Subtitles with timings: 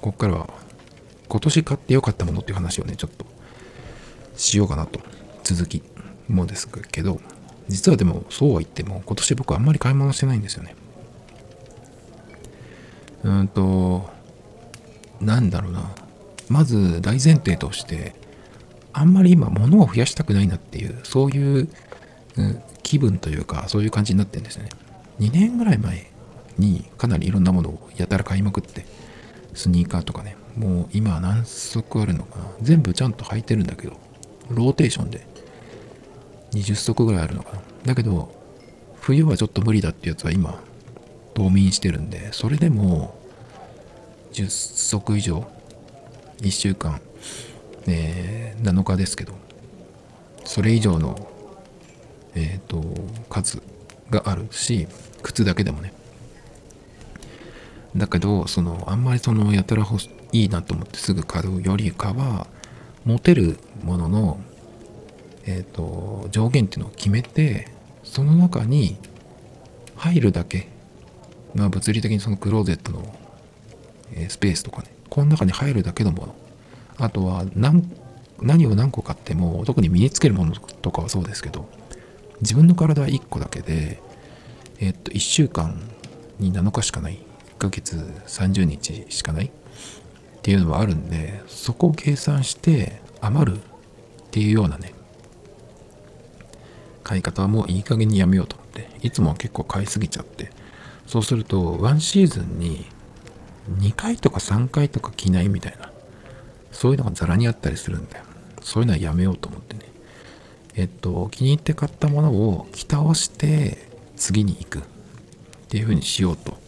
[0.00, 0.48] ここからは
[1.28, 3.24] 今年買ってよかったものっていう話をね、ちょっと
[4.36, 5.00] しようかなと、
[5.44, 5.82] 続き
[6.28, 7.20] もですけど、
[7.68, 10.74] 実はでもそうは言っても今年僕あんまり買い物してないんですよね。
[13.22, 14.10] うんと、
[15.20, 15.90] なんだろうな。
[16.48, 18.14] まず大前提として、
[18.92, 21.68] あんまり今物を増やしたくないなっていう、そういう、
[22.82, 24.70] 気分というか、そういう感じになってるんですよね。
[25.20, 26.10] 2年ぐらい前
[26.58, 28.84] にかなりいろんなものをやたら買いまくって、
[29.54, 32.44] スニーカーとかね、もう今何足あるのかな。
[32.62, 33.96] 全部ちゃんと履いてるんだけど、
[34.50, 35.26] ローテーションで。
[36.52, 37.62] 20足ぐらいあるのかな。
[37.86, 38.34] だけど、
[39.00, 40.60] 冬はちょっと無理だってやつは今、
[41.34, 43.18] 冬眠してるんで、それでも
[44.32, 45.46] 10足以上、
[46.38, 47.00] 1週間、
[47.86, 49.34] えー、7日ですけど、
[50.44, 51.28] それ以上の、
[52.34, 52.82] えっ、ー、と、
[53.28, 53.62] 数
[54.10, 54.86] があるし、
[55.22, 55.92] 靴だけでもね。
[57.96, 59.86] だけど、その、あんまりその、やたら
[60.32, 62.46] いいなと思ってすぐ買うよりかは、
[63.04, 64.40] 持てるものの、
[65.46, 67.68] えっ、ー、と、上限っていうのを決めて、
[68.04, 68.96] その中に
[69.96, 70.68] 入るだけ、
[71.54, 73.14] まあ物理的にそのクローゼットの、
[74.12, 76.34] えスペースとかね、この中に入るだけのもの。
[76.98, 77.90] あとは何、
[78.40, 81.68] 何を何個買っても、特に身につけるものとかはそうですけど、
[82.40, 84.00] 自分の体は1個だけで、
[84.78, 85.80] えっと、1週間
[86.38, 87.18] に7日しかない。
[87.60, 87.94] 1ヶ月
[88.26, 89.50] 30日しかないっ
[90.40, 93.60] ていうのはあるんで、そこを計算して余るっ
[94.30, 94.94] ていうようなね、
[97.04, 100.50] 買い方はもういい加減にやめようと思って、いつも結構買いすぎちゃって、
[101.06, 102.86] そうすると、ワンシーズンに
[103.78, 105.92] 2回とか3回とか着ないみたいな、
[106.72, 108.24] そういうのがザラにあったりするんだよ。
[108.62, 109.80] そういうのはやめようと思ってね。
[110.76, 114.82] えっと、気に入って買ったものを着倒して次に行くっ
[115.68, 116.59] ていう風にしようと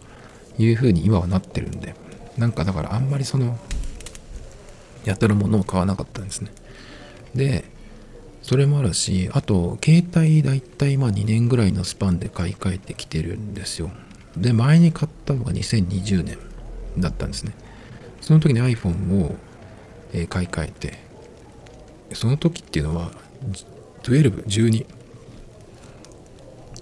[0.59, 1.95] いう風に今はなってるんで、
[2.37, 3.59] なんかだからあんまりその、
[5.05, 6.51] やってるものを買わなかったんですね。
[7.35, 7.65] で、
[8.43, 13.91] それもあるし、あと、携帯だいたいまあ2年ぐらいのスパンで買い替えてきてるんですよ。
[14.37, 16.39] で、前に買ったのが2020年
[16.99, 17.53] だったんですね。
[18.21, 19.37] その時に iPhone を、
[20.29, 20.99] 買い替えて、
[22.13, 23.13] その時っていうのは、
[24.03, 24.87] 12、12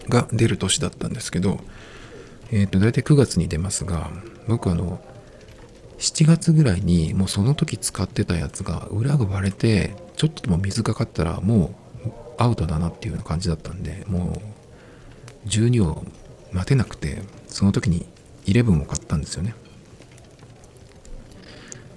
[0.09, 1.61] が出る年だったんですけど、
[2.51, 4.11] えっ、ー、と、大体9月に出ますが、
[4.49, 5.01] 僕あの、
[6.01, 11.75] 7月ぐらいにもうその時使ってたやつが裏が割れてちょっとでも水かかったらも
[12.07, 14.41] うアウトだなっていうような感じだったんでも
[15.45, 16.03] う12を
[16.53, 18.07] 待てなくてその時に
[18.47, 19.55] 11を買ったんですよね。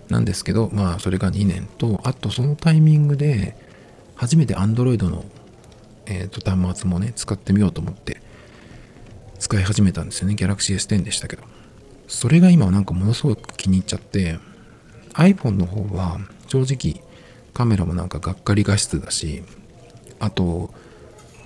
[0.10, 3.56] なんですけどまあそれが2年とあとそのタイミングで
[4.16, 5.24] 初めて Android の、
[6.06, 8.22] えー、と端末もね使ってみようと思って
[9.40, 10.36] 使い始めたんですよね。
[10.36, 11.44] Galaxy S10 でしたけど。
[12.08, 14.38] それが今なんかものすごく気に入っちゃって
[15.14, 17.04] iPhone の方は正直
[17.54, 19.44] カメラもなんかがっかり画質だし
[20.20, 20.74] あと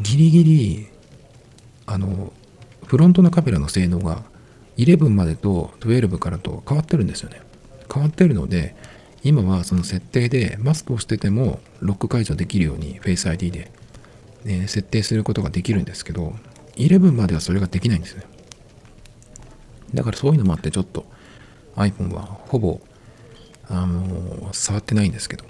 [0.02, 0.88] ギリギリ
[1.86, 2.34] あの
[2.86, 4.24] フロントのカメラの性能が
[4.78, 7.42] 11までと12からと変わってるんですよね。
[7.92, 8.76] 変わってるので
[9.24, 13.72] 今はその設定でマスクをしててもロック解除できるように Face ID で、
[14.44, 16.36] ね、設定することができるんですけど
[16.78, 18.24] 11まではそれができないんですね
[19.94, 21.06] だからそういうのもあってちょっと
[21.76, 22.80] iPhone はほぼ、
[23.70, 25.46] あの触ってないんですけど。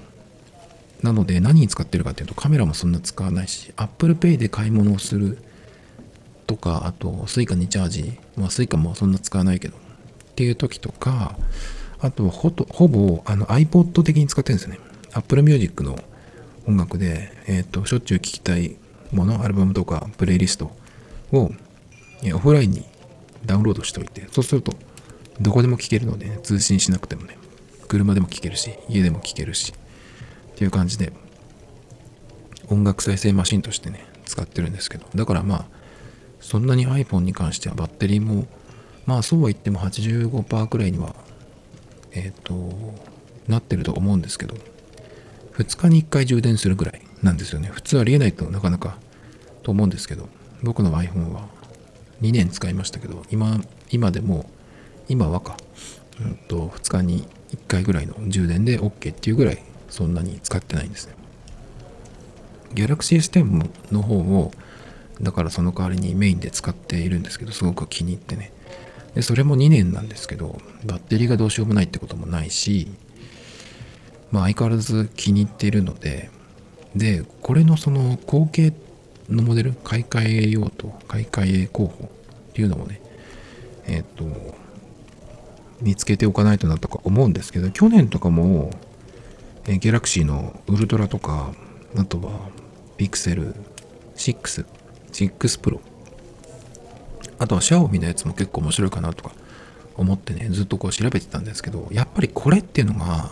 [1.02, 5.38] なので何に使ってるかっていうとカメラもそんな使わないし Apple Pay で買い物をする
[6.48, 9.80] とかあと Suica にチャージまあ Suica もそんな使わないけどっ
[10.36, 11.38] ていう時とか
[12.00, 14.80] あとほとほぼあの iPod 的に使ってるんですね
[15.14, 15.98] Apple Music の
[16.68, 18.76] 音楽で、えっ、ー、としょっちゅう聴きたい
[19.12, 20.76] ものアルバムとかプレイリスト
[21.32, 21.52] を
[22.34, 22.86] オフラインに
[23.46, 24.74] ダウンロードしておいて、そうすると、
[25.40, 27.38] どこでも聞けるので、ね、通信しなくてもね、
[27.88, 29.74] 車でも聞けるし、家でも聞けるし、
[30.52, 31.14] っていう感じで、
[32.70, 35.66] 音楽再生マシンとしてね、使ってるんですけど、だからまあ、
[36.40, 38.46] そんなに iPhone に関してはバッテリーも、
[39.06, 41.16] まあそうは言っても85%くらいには、
[42.12, 42.54] えっ、ー、と、
[43.48, 44.56] なってると思うんですけど、
[45.58, 47.70] 2日に1回充電するぐらいなんですよね。
[47.70, 48.98] 普通ありえないとなかなか
[49.64, 50.30] と思うんですけど、
[50.64, 51.48] 僕の iPhone は
[52.22, 53.62] 2年使いましたけど、今、
[53.92, 54.50] 今でも、
[55.08, 55.58] 今はか、
[56.22, 61.14] うんと、2日に1回ぐらいの充電で OK っていうぐらい、そんなに使ってないんですね。
[62.74, 64.52] Galaxy S10 の方を、
[65.22, 68.52] だからその代わりにメインで使っているんですけど、すごく気に入ってね。
[69.16, 72.88] で、それも2年なんですけど、バッテリーがどうしようもないってこともないし、
[74.32, 76.30] まあ相変わらず気に入っているので、
[76.96, 78.74] で、これのその後継
[79.30, 82.06] のモデル、買い替えようと、買い替え候補。
[82.06, 83.02] っていうのもね、
[83.86, 84.26] えっ、と、
[85.82, 88.72] 見つけておかないとなとか思うんですけど去年とかも
[89.68, 91.52] えギャラクシーのウルトラとか
[91.96, 92.50] あとは
[92.98, 93.54] ピクセル
[94.16, 94.66] 6、
[95.12, 95.82] 6プロ
[97.40, 99.36] あとはシャオミのやつも結構面白いかなとか
[99.96, 103.32] 思ってねずっとこう調べてたんですけどやっぱりこれっていうのが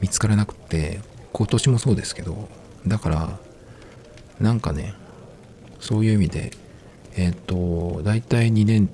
[0.00, 1.00] 見つからなくて
[1.32, 2.48] 今年もそうですけど
[2.86, 3.38] だから
[4.40, 4.94] なんかね
[5.80, 6.52] そういう意味で
[7.16, 8.88] えっ、と大体2年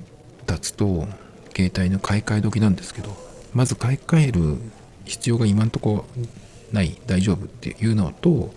[0.46, 1.06] 経つと
[1.54, 3.16] 携帯の買い替え時なんですけど
[3.52, 4.58] まず買い替える
[5.04, 6.04] 必要が今んとこ
[6.72, 8.52] ない大丈夫っていうのと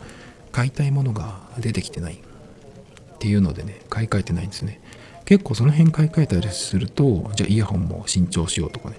[0.52, 4.80] 買いたいものが出てきてないっていうのでね買い替えてないんですね。
[5.26, 8.98] 結構その辺買い替えたりするとじゃあイヤホンも新調しようとかね。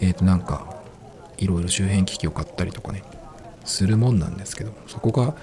[0.00, 0.82] えっ、ー、となんか
[1.36, 3.02] いろいろ周辺機器を買ったりとかね
[3.64, 5.34] するもんなんですけどそこが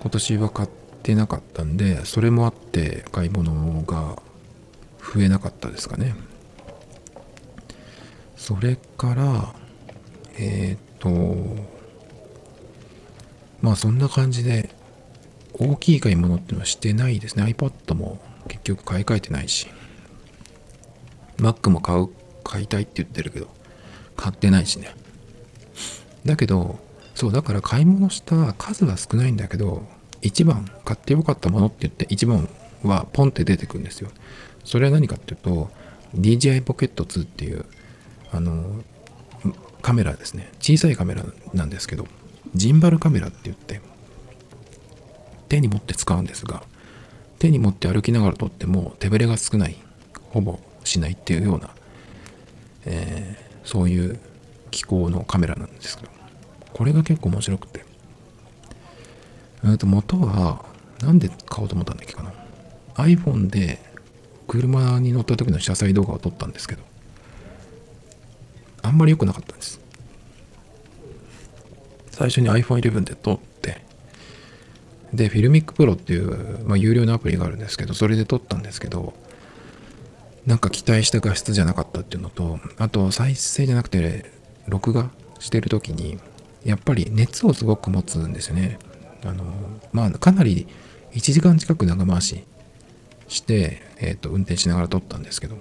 [0.00, 0.68] 今年は買っ
[1.02, 4.22] てなかったんでそれもあって買い物が
[5.14, 6.14] 増えなかったですかね。
[8.36, 9.54] それから
[10.38, 11.64] えっ、ー、と
[13.60, 14.70] まあそんな感じで
[15.54, 17.44] 大きい買い物っていうのはしてないですね。
[17.44, 19.68] iPad も結局買い替えてないし
[21.38, 22.08] Mac も買う
[22.44, 23.48] 買いたいって言ってるけど
[24.16, 24.94] 買ってないしね。
[26.24, 26.78] だけど
[27.18, 29.82] そうだから買い物した数は少ないんだけど
[30.22, 32.48] 一番買ってよかったものって言って一番
[32.84, 34.10] はポンって出てくるんですよ。
[34.64, 35.68] それは何かっていうと
[36.14, 37.64] DJI Pocket 2っていう
[38.30, 38.84] あの
[39.82, 40.48] カメラですね。
[40.60, 41.24] 小さいカメラ
[41.54, 42.06] なんですけど
[42.54, 43.80] ジンバルカメラって言って
[45.48, 46.62] 手に持って使うんですが
[47.40, 49.76] 手に持って歩きながら撮っても手ぶれが少ない
[50.30, 51.70] ほぼしないっていうような、
[52.86, 54.20] えー、そういう
[54.70, 56.18] 機構のカメラなんですけど。
[56.72, 57.84] これが結構面白くて。
[59.78, 60.64] と元は
[61.00, 62.32] なんで買おうと思ったんだっけかな。
[62.94, 63.80] iPhone で
[64.46, 66.82] 車に乗った時の車載動画を撮ったんですけど
[68.82, 69.80] あんまり良くなかったんです。
[72.10, 73.48] 最初に iPhone11 で撮って
[75.12, 79.14] で、 FiLMiC Pro っていう、まあ、有料のアプリがあるんですけど、それで撮ったんですけど、
[80.46, 84.30] なんか期待した画質じゃなかったっていうのと、あと再生じゃなくて、
[84.66, 86.18] 録画してる時に、
[86.64, 88.78] やっぱり熱をすごく持つんですよね。
[89.24, 89.44] あの、
[89.92, 90.66] まあ、かなり
[91.12, 92.44] 1時間近く長回し
[93.28, 95.56] して、えっ、ー、と、運転しながら撮ったんですけど、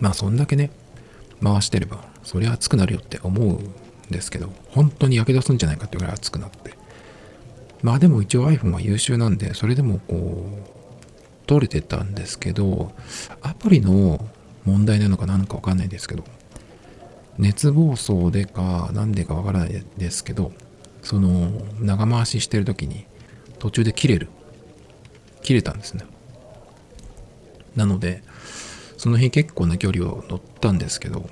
[0.00, 0.70] まあ、そんだけね、
[1.42, 3.72] 回してれば、そりゃ熱くなるよって思うん
[4.10, 6.74] ですけど、本当に火傷すんじゃないかっていうぐらい熱くなって、
[7.82, 12.92] まあでも一応 iPhone は優秀なんで、それでもこう、取れてたんですけど、
[13.42, 14.24] アプリの
[14.64, 16.24] 問題なのか何かわかんないですけど、
[17.38, 20.52] 熱暴走でか何でかわからないですけど、
[21.02, 21.50] その
[21.80, 23.06] 長回ししてる時に
[23.58, 24.28] 途中で切れる。
[25.42, 26.04] 切れたんですね。
[27.76, 28.22] なので、
[28.96, 31.28] その日結構な距離を乗ったんですけど、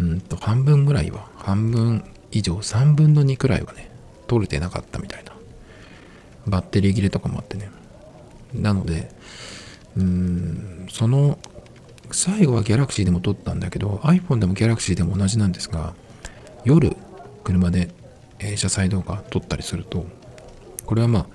[0.00, 3.90] うんと半分ぐらいは、半分以上、3分の2くらいはね、
[4.26, 5.32] 取れてなかったみたいな。
[6.46, 7.70] バッテリー切れとかもあってね。
[8.54, 9.10] なので、
[9.96, 11.38] うーん、その、
[12.10, 15.94] 最後はギャラクシーでも撮ったんだけど、iPhone でもギャラクシーでも同じなんですが、
[16.64, 16.96] 夜、
[17.44, 17.90] 車で、
[18.56, 20.06] 車載動画撮ったりすると、
[20.86, 21.26] これはまあ、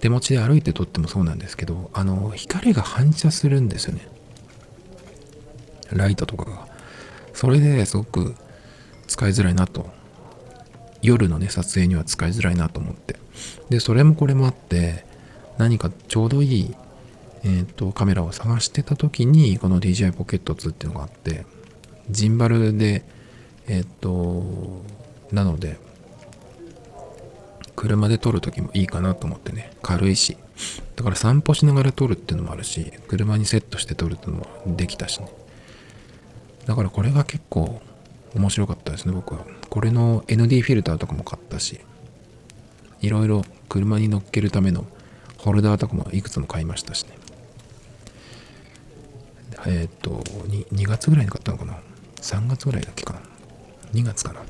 [0.00, 4.06] 手持ちで歩いて撮ってもそうなんですけど、あの、光が反射するんですよね。
[5.92, 6.68] ライトとかが。
[7.32, 8.34] それですごく
[9.06, 9.90] 使いづらいなと
[11.04, 13.16] 夜のね、撮影には使いづらいなと思って。
[13.68, 15.04] で、それもこれもあって、
[15.58, 16.74] 何かちょうどいい、
[17.44, 21.44] えっ、ー、と、カメラを探してた時に、この DJI Pocket 2っていうのがあって、
[22.10, 23.04] ジンバルで、
[23.66, 24.82] えっ、ー、と、
[25.30, 25.78] なので、
[27.76, 30.36] 車で撮る時もいいかなと思ってね、軽いし。
[30.96, 35.28] だから散歩しながら撮るっていうのもあるし、車にセットして撮るっていうのもできたしね。
[36.66, 37.82] だからこれが結構
[38.34, 39.44] 面白かったですね、僕は。
[39.68, 41.80] これの ND フィルターとかも買ったし、
[43.00, 44.86] いろいろ車に乗っけるための
[45.38, 47.23] ホルダーとかもいくつも買いましたしね。
[49.66, 51.78] えっ、ー、と2、2月ぐらいに買ったのかな
[52.16, 53.20] ?3 月ぐらいだっけかな
[53.92, 54.40] ?2 月かな？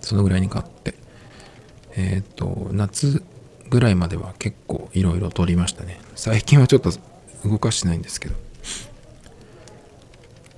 [0.00, 0.94] そのぐらいに買って、
[1.96, 3.22] えっ、ー、と、夏
[3.70, 6.00] ぐらいまでは結構いろいろ撮りましたね。
[6.14, 6.92] 最近はちょっと
[7.44, 8.34] 動かしてないんですけど。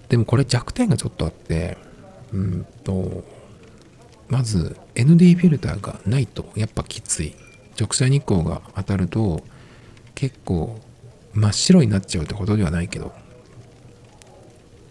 [0.09, 1.79] でもこれ弱点がちょっとあって、
[2.33, 3.25] うんと、
[4.29, 7.35] まず ND フィルターがないとやっぱきつい。
[7.79, 9.43] 直射日光が当たると
[10.15, 10.81] 結構
[11.37, 13.13] 真っ白になっちゃうってことではないけど、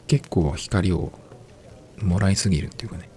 [0.07, 1.11] 結構光を
[1.97, 3.09] もらいすぎるっていうかね。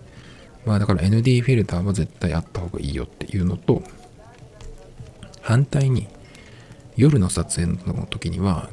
[0.64, 3.82] まあだから ND フィルターは絶対あった方がいいよっていうのと、
[5.42, 6.08] 反対に
[6.97, 8.70] 夜の撮影の時には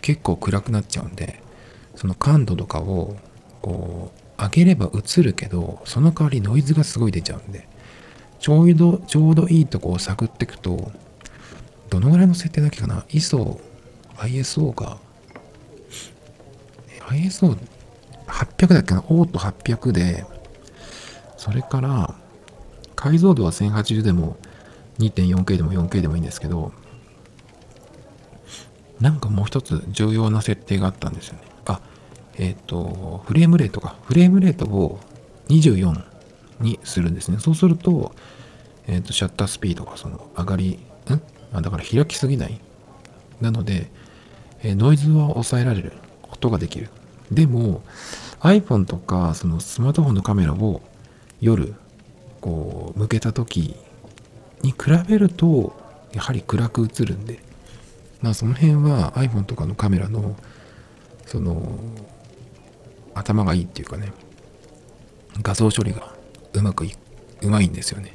[0.00, 1.42] 結構暗くなっちゃうんで、
[1.94, 3.16] その感度とかを
[3.60, 7.68] こう上げれば映るけどその代わりノイズがすごい出ちゃうんで
[8.38, 10.90] ちょうどちょうどいいとこを探っていくと
[11.90, 13.60] どのぐらいの設定だっけかな？ISO
[14.16, 14.98] ISO が
[17.08, 19.04] ISO800 だっけな？
[19.08, 20.24] オート800で
[21.36, 22.14] それから
[22.94, 24.36] 解像度は1080でも
[24.98, 26.72] 2.4K でも 4K でもいいんですけど
[29.00, 31.40] なんかもう一つ重要な設定があったんですよね。
[31.64, 31.80] あ
[32.36, 33.96] えっ、ー、とフレームレートか。
[34.04, 35.00] フレームレートを
[35.48, 36.04] 24
[36.60, 37.38] にするんですね。
[37.38, 38.14] そうすると,、
[38.86, 40.78] えーと、シャッタースピードがその上がり
[41.10, 41.22] ん？
[41.52, 42.60] あだから開きすぎない。
[43.40, 43.90] なので、
[44.62, 45.92] え、ノイズは抑えられる。
[46.30, 46.88] ことができる。
[47.30, 47.82] でも
[48.40, 50.80] iPhone とかそのスマートフォンのカメラを
[51.40, 51.74] 夜
[52.40, 53.76] こう向けた時
[54.62, 55.76] に比べると
[56.12, 57.40] やはり暗く映るんで。
[58.22, 60.36] まあその辺は iPhone とかのカメラの
[61.24, 61.78] その
[63.14, 64.12] 頭がいいっていうかね。
[65.42, 66.12] 画像処理が
[66.52, 66.94] うまくい
[67.40, 68.14] うまいんですよね。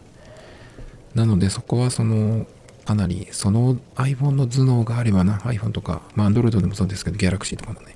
[1.15, 2.45] なのでそこはその
[2.85, 7.95] かなりその iPhone の頭脳があればな iPhone とかまあ Android でもそうですけど Galaxy とかのね。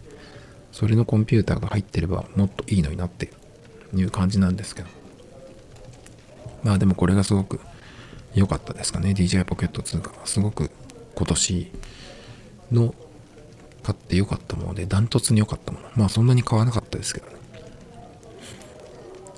[0.72, 3.32] それのコンピューターが入ってればもっといいのになって
[3.94, 4.88] いう感じなんですけど。
[6.64, 7.60] まあでもこれがすごく
[8.34, 9.12] 良かったですかね。
[9.12, 10.70] DJI Pocket 2がすごく
[11.16, 11.72] 今年
[12.72, 12.94] の
[13.84, 15.88] 買って良かったものでダントツに良かったもの。
[15.96, 17.34] まあそんなに買わなかったですけどね。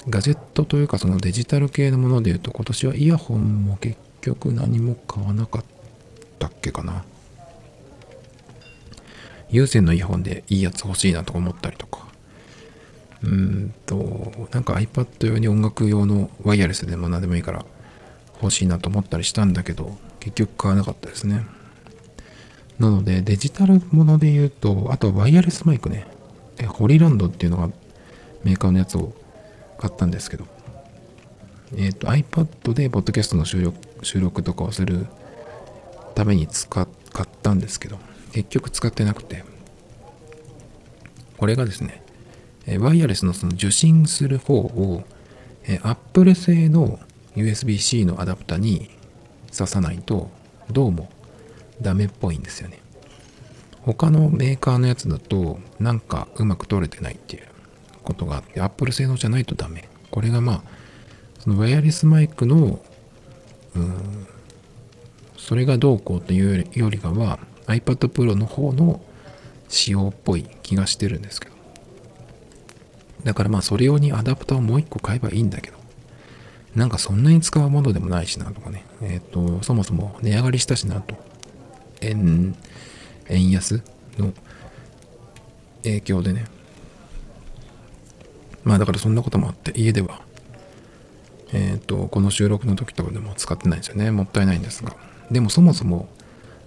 [0.10, 5.64] ガジェットというかそのデジタル系のもので言うと今年はイヤホンも結局何も買わなかっ
[6.40, 7.04] たっけかな。
[9.50, 12.08] 有線のイヤホンでいいやつ欲しいなとか思ったりとか。
[13.24, 17.66] うんとなんか iPad 用に音楽用のワイヤレスでも何でもいいから
[18.42, 21.46] 欲しいなと思ったりしたんだけど結局買わなかったですね。
[22.80, 26.08] なのでデジタルもので言うとあとワイヤレスマイクね。
[26.68, 27.70] ホリランドっていうのが
[28.44, 29.14] メーカーのやつを
[29.78, 30.46] 買ったんですけど。
[31.78, 35.08] えっ、ー、と iPad でポッドキャストの収録収録とかをする
[36.16, 38.00] ために使っ買ったんですけど
[38.32, 39.44] 結局使ってなくて。
[41.42, 42.04] これがですね
[42.78, 45.04] ワイヤレスのその受信する方を
[45.82, 47.00] Apple 製の
[47.36, 48.92] USB-C のアダプタに
[49.52, 50.30] 挿さないと
[50.70, 51.10] どうも
[51.82, 52.80] ダメっぽいんですよね。
[53.82, 57.48] 他のメーカーのやつだとなんかうまく取れてないっていう
[58.04, 59.90] ことがあって Apple 製のじゃないとダメ。
[60.12, 60.64] これがまあ
[61.40, 62.80] そのワイヤレスマイクの
[63.76, 64.28] うん。
[65.38, 69.02] それがどうこうというよりかは iPad Pro の方の
[69.70, 71.56] 仕様っぽい気がしてるんですけど。
[73.24, 75.78] だからまあそれ用にアダプターをもう一個買えばいいんだけど。
[76.76, 78.86] なんかそんなに使うものでもないしなとかね。
[79.02, 81.16] えっ、ー、とそもそも値上がりしたしなと。
[82.02, 82.56] 円
[83.28, 83.82] 円安
[84.18, 84.34] の
[85.84, 86.46] 影響でね。
[88.64, 90.22] まあだからそんなこともあって家では
[91.54, 94.12] えっ、ー、とこの収録の時とかでも使ってないんですよね。
[94.12, 94.96] もったいないんですが。
[95.30, 96.10] でもそもそも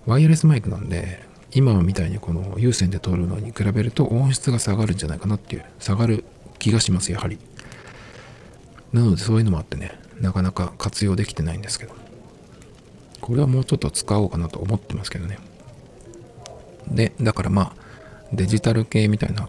[0.06, 1.22] ワイヤレスマイクなんで
[1.52, 6.24] 今みたいにこの有線で撮るのに比べると音質が下がるんじゃないかなっていう下がる
[6.58, 7.38] 気がしますやはり。
[8.92, 12.04] なのでそういうのもあってねなかなか活用できてないんですけど。
[13.24, 15.38] これはもうちょっと使おうかなと思ってますけどね。
[16.88, 17.72] でだからまあ
[18.34, 19.48] デジタル系みたいな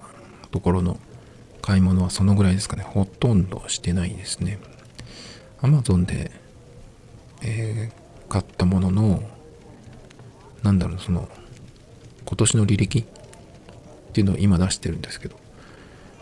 [0.51, 0.97] ところの
[1.61, 2.83] 買い物はそのぐらいですかね。
[2.83, 4.59] ほとんどしてないですね。
[5.61, 6.31] Amazon で、
[7.41, 9.23] えー、買ったものの
[10.63, 11.29] なんだろうその
[12.25, 13.03] 今年の履歴っ
[14.13, 15.35] ていうのを今出してるんですけど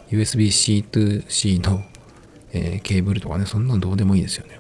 [0.10, 1.84] USB-C to C の、
[2.52, 4.60] えー、ケーブルとかねそんなのどうでもいいですよね。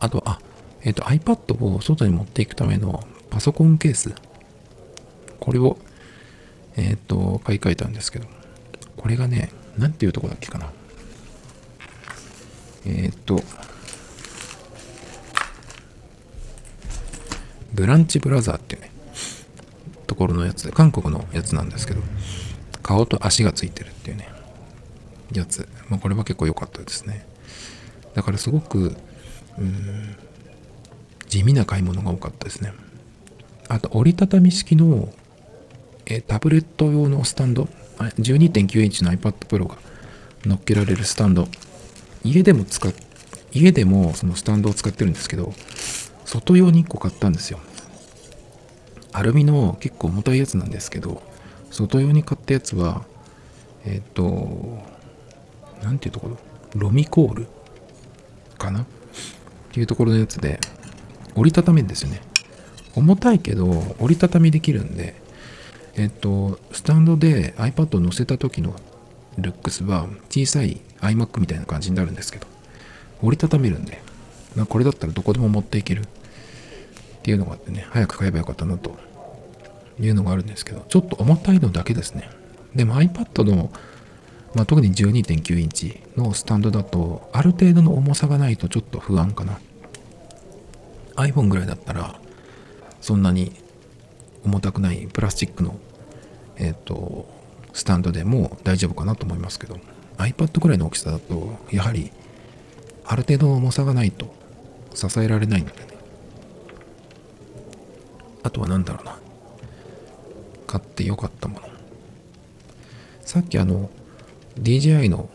[0.00, 0.38] あとあ
[0.82, 4.14] えっ、ー、と iPad を外に持っていくためのパソコンケース。
[5.40, 5.78] これを
[6.76, 8.26] えっ、ー、と買い替えたんですけど
[8.96, 10.70] これがねなんていうとこだっけかな。
[12.88, 13.42] えっ、と
[17.78, 18.90] ブランチブラザーっていうね、
[20.08, 22.00] ところのやつで、韓国のやつなんですけど、
[22.82, 24.28] 顔と足がついてるっていうね、
[25.32, 25.68] やつ。
[25.88, 27.24] まあ、これは結構良かったですね。
[28.14, 28.96] だからすごく、
[29.58, 30.16] うん、
[31.28, 32.72] 地味な買い物が多かったですね。
[33.68, 35.12] あと、折りたたみ式の、
[36.06, 37.68] えタブレット用のスタンド、
[37.98, 39.76] 12.9インチの iPad Pro が
[40.44, 41.46] 乗っけられるスタンド、
[42.24, 42.92] 家でも使っ、
[43.52, 45.52] 家でもそのスタンドを使ってるんですけど、
[46.24, 47.60] 外用に1個買ったんですよ。
[49.12, 51.22] アルミの結構重たいやつなんですけど、
[51.70, 53.04] 外用に買ったやつは、
[53.84, 54.78] えっ、ー、と、
[55.82, 56.38] なんていうところ？
[56.74, 57.46] ロミコール
[58.58, 58.82] かな？
[58.82, 58.84] っ
[59.72, 60.60] ていうところのやつで、
[61.34, 62.20] 折りたためんですよね。
[62.94, 63.66] 重たいけど、
[64.00, 65.14] 折りたたみできるんで、
[65.96, 68.74] えっと、スタンドで iPad を載せた時の
[69.36, 72.46] ルックスは小さい iMac みたいな感じになるんですけど、
[73.22, 74.00] 折りたためるんで、
[74.56, 76.04] まあ、これだったらどこでも持っていけるっ
[77.22, 78.96] ていうのがあってね、早く買えばよかったなと
[80.00, 82.30] いうのがあるんですけど、ちょっと重たいのだけですね。
[82.74, 83.70] でも iPad の、
[84.54, 89.58] まあ、特に12.9インチのスタンドだと、ある程度の重さがないとちょっと不安かな。
[91.16, 92.20] iPhone ぐらいだったら、
[93.00, 93.52] そんなに
[94.44, 95.78] 重たくないプラスチックの、
[96.56, 97.28] えっ、ー、と、
[97.72, 99.78] スタンドでも大丈夫かなと思いますけど、
[100.18, 102.12] iPad ぐらいの大きさだと、やはり、
[103.04, 104.34] ある程度の重さがないと
[104.94, 105.88] 支えられないのでね。
[108.42, 109.18] あとは何だろうな。
[110.66, 111.68] 買ってよかったもの。
[113.22, 113.90] さっきあの、
[114.60, 115.30] DJI の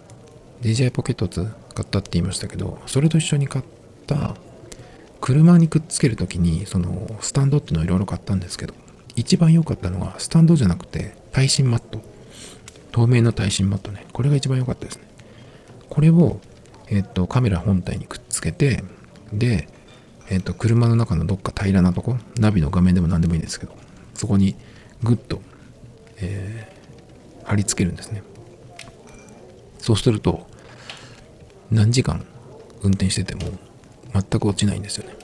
[0.62, 3.66] DJI ポケット2買ったって言いましたけど、それと一緒に買っ
[4.06, 4.36] た
[5.20, 8.74] 車にくっつけるときに、そのスタンドっていうのをいろいろ買ったんですけど、
[9.16, 12.13] 一番良かったのはスタンドじゃなくて耐震マット。
[12.94, 14.06] 透明の耐震マットね。
[14.14, 15.04] これが一番良かったですね。
[15.90, 16.40] これを、
[16.88, 18.84] えっと、カメラ本体にくっつけて、
[19.34, 19.68] で、
[20.30, 23.76] えっと、車の中のどっか平らなとこ、ナビの画面でも何でもいいんですけど、
[24.14, 24.56] そこに
[25.02, 25.42] グッと、
[26.18, 28.22] えー、貼り付けるんですね。
[29.80, 30.48] そうすると、
[31.72, 32.24] 何時間
[32.84, 33.52] 運転してても
[34.14, 35.16] 全く落ちないんですよね。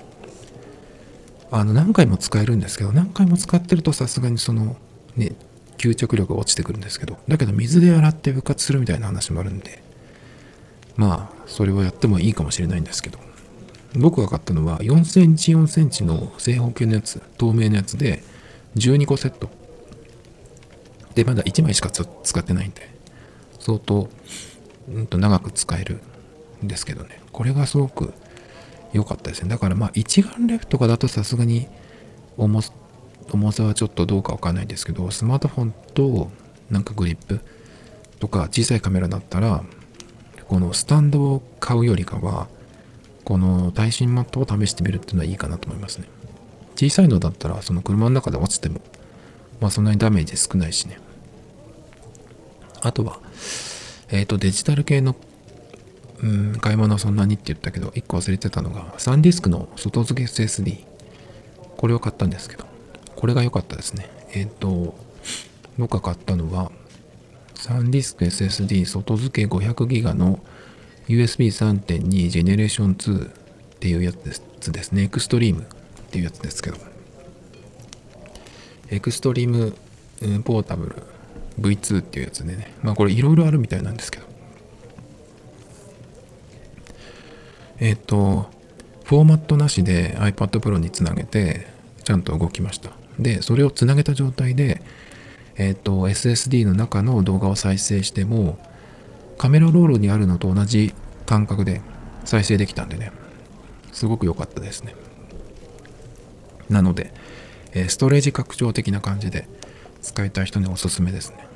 [1.51, 4.75] あの、何回も使えるんですけど、何回も使ってるとさすがにその、
[5.15, 5.33] ね、
[5.79, 9.81] 吸着力が落ちてくるんですけど、だけど水で洗って復活するみたいな話もあるんで、
[10.97, 13.17] まあ、それをやってもいいかもしれないんですけど、
[13.95, 18.21] 僕が買ったのは4センチ4センチの正方形のやつ、透明のやつで
[18.75, 19.49] 12個セット。
[21.15, 22.89] で、まだ1枚しか使ってないんで、
[23.59, 24.09] 相当、
[24.91, 26.01] うんと長く使える
[26.63, 28.13] んですけどね、これがすごく
[28.91, 29.49] 良かったですね。
[29.49, 31.67] だからまあ一眼レフとかだとさすがに
[32.37, 32.61] 重
[33.35, 36.31] 重さはちょっとどうかわかんないですけど、スマートフォンと
[36.69, 37.39] なんかグリップ
[38.19, 39.63] とか小さいカメラだったら、
[40.47, 42.47] このスタンドを買うよりかは、
[43.23, 46.07] この耐震マットを試してみるっていうのはいいかなと思いますね。
[46.75, 48.81] 小さいのだったら、その車の中で落ちても、
[49.59, 50.99] まあそんなにダメージ少ないしね。
[52.81, 53.19] あとは、
[54.09, 55.15] えっ、ー、とデジタル系の
[56.21, 60.85] うん、買い物はそんなにって言ったけど、1個忘れてたのが、サンディスクの外付け SSD。
[61.77, 62.65] これを買ったんですけど、
[63.19, 64.09] これが良かったですね。
[64.31, 64.95] えっ、ー、と、
[65.77, 66.71] 僕が買ったのは、
[67.53, 70.39] サンディスク SSD 外付け 500GB の
[71.09, 73.31] USB3.2 ジェネレーション2っ
[73.81, 75.03] ていうやつですね。
[75.03, 75.65] エクストリームっ
[76.11, 76.77] ていうやつですけど、
[78.89, 79.73] エクストリーム
[80.43, 80.95] ポータブル
[81.59, 84.25] V2 っていうやつでね、まあこれいろいろあるみたいなんですけど、
[87.79, 88.49] えっ、ー、と、
[89.03, 91.67] フォーマットなしで iPad Pro につなげて、
[92.05, 92.98] ちゃんと動きました。
[93.19, 94.81] で、それをつなげた状態で、
[95.57, 98.57] えっ、ー、と、SSD の中の動画を再生しても、
[99.37, 100.93] カメラロールにあるのと同じ
[101.25, 101.81] 感覚で
[102.25, 103.11] 再生できたんでね、
[103.91, 104.95] すごく良かったですね。
[106.69, 107.13] なので、
[107.73, 109.47] えストレージ拡張的な感じで
[110.01, 111.47] 使いたい人におすすめですね。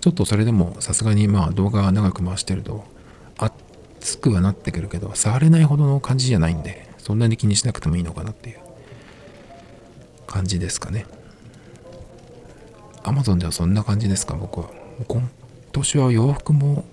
[0.00, 2.84] ちょっとそれでもさすがにまあ動画長く回してると、
[3.38, 3.52] あっ
[4.00, 8.58] つくはなってくるけど、触れないほどの感じじゃないんで、そんなに気にしなくてもいいのかなっていう
[10.26, 11.06] 感じですかね。
[13.02, 14.70] Amazon ではそんな感じですか、僕は。
[15.08, 15.28] 今
[15.72, 16.84] 年は洋服も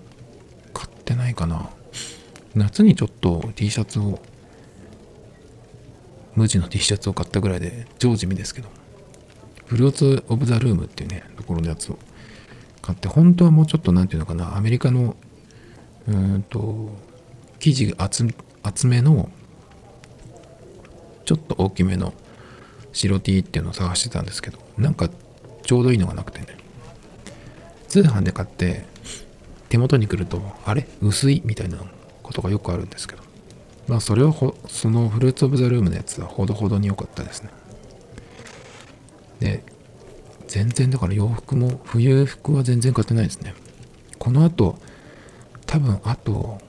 [0.73, 1.69] 買ってないかな。
[2.55, 4.19] 夏にちょっと T シャツを、
[6.35, 8.69] 無地の T シャツを買ったぐらいで、常地味ですけど、
[9.65, 11.99] フルーツ・オブ・ザ・ルームっていうね、ところのやつを
[12.81, 15.15] 買って、本当はもうちょっと何て言うのかな、アメリカの
[16.07, 16.89] うーんと
[17.59, 18.27] 生地厚
[18.63, 19.29] 厚めの
[21.25, 22.13] ちょっと大きめの
[22.91, 25.09] 白 T っていうのを探してたんですけどなんか
[25.63, 26.47] ちょうどいいのがなくてね。
[27.87, 28.85] 通販で買って
[29.69, 30.87] 手元に来るとあれ？
[31.01, 31.41] 薄い？
[31.45, 31.77] みたいな
[32.23, 33.23] ことがよくあるんですけど。
[33.87, 34.33] まあそれは
[34.67, 37.49] そのフルーツオブザルームのやつはほどほどに良かったですね。
[39.39, 39.63] で
[40.47, 43.55] 全然だから洋服も冬服は全然買ってないですね。
[44.17, 44.77] この後
[45.65, 46.59] 多分あと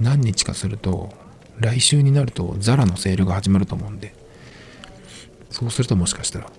[0.00, 1.12] 何日かすると
[1.58, 4.14] 来週になるとザラのセールが始まると思うんで。
[5.54, 6.50] そうするともしかしたら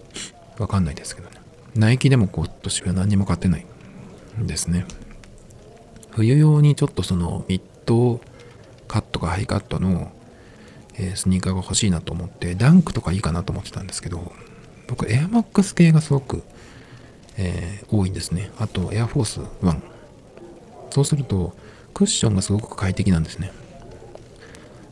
[0.57, 1.35] わかんないですけどね。
[1.75, 3.65] ナイキでも今年は何にも買ってない
[4.39, 4.85] んですね。
[6.11, 8.21] 冬用にちょっとそのミッド
[8.87, 10.13] カットかハイカットの、
[10.93, 14.31] えー、スニーカーが欲しいなと思ってダンクとかいいかなと思ってたんですけど
[14.87, 16.43] 僕エアマックス系がすごく、
[17.35, 18.49] えー、多いんですね。
[18.57, 19.95] あとエアフォース1
[20.95, 21.53] そうすると、
[21.93, 23.51] クッションがすごく快適なんですね。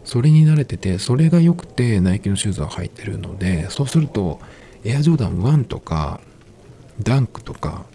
[0.03, 4.39] それに慣れてて、それが良くてナイキのシューズは履いてるので、そうすると、
[4.83, 6.19] エアジョーダン1とか、
[7.01, 7.85] ダンクとか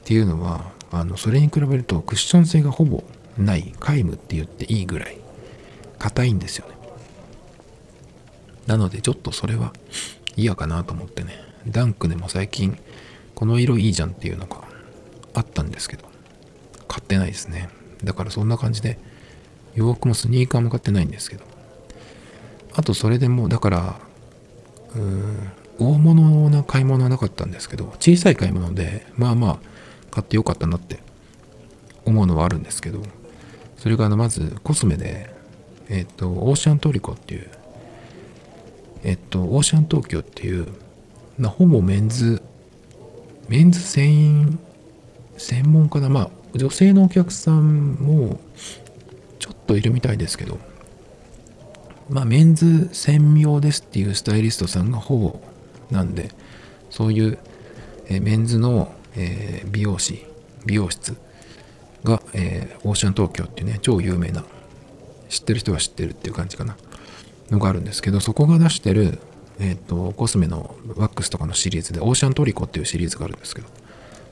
[0.00, 3.04] っていうのはあのそれに比べるとクッション性がほぼ
[3.36, 5.18] ない皆無って言っていいぐらい
[5.98, 6.74] 硬いんですよね。
[8.66, 9.72] なのでちょっとそれは
[10.36, 11.34] 嫌かなと思ってね。
[11.66, 12.78] ダンクでも最近
[13.34, 14.62] この色いいじゃんっていうのが
[15.34, 16.04] あったんですけど
[16.86, 17.68] 買ってないですね。
[18.02, 18.98] だからそんな感じで
[19.78, 21.58] 洋服もスニーカーも買ってないんですけど。
[22.78, 24.00] あとそれでもうだから
[24.94, 29.58] うん大物な買い物はなかったんですけど小さい買い物でまあまあ
[30.12, 31.00] 買ってよかったなって
[32.04, 33.02] 思うのはあるんですけど
[33.78, 35.34] それがあのまずコスメで
[35.88, 37.48] えっ、とオーシャントリコっていう
[39.02, 40.68] えっ、とオーシャン東京っていう
[41.36, 42.40] なほぼメンズ
[43.48, 44.58] メンズ専員
[45.36, 48.38] 専門家なまあ女性のお客さんも
[49.68, 50.58] といるみたいですけど。
[52.08, 55.40] まあメンズ専用ですっていうスタイリストさんがほぼ
[55.90, 56.30] なんで
[56.90, 57.38] そういう、
[58.08, 60.24] えメンズの、え美容師
[60.64, 61.16] 美容室
[62.04, 64.44] が、えオーシャン東京っていうね超有名な
[65.28, 66.76] 知ってる人は知ってるっていう感じかな
[67.50, 69.18] のがあるんですけどそこが出してる、
[69.58, 73.68] えっとコスメのワックスとかのシリーズでオーシャントリコっていうシリーズがあるんですけど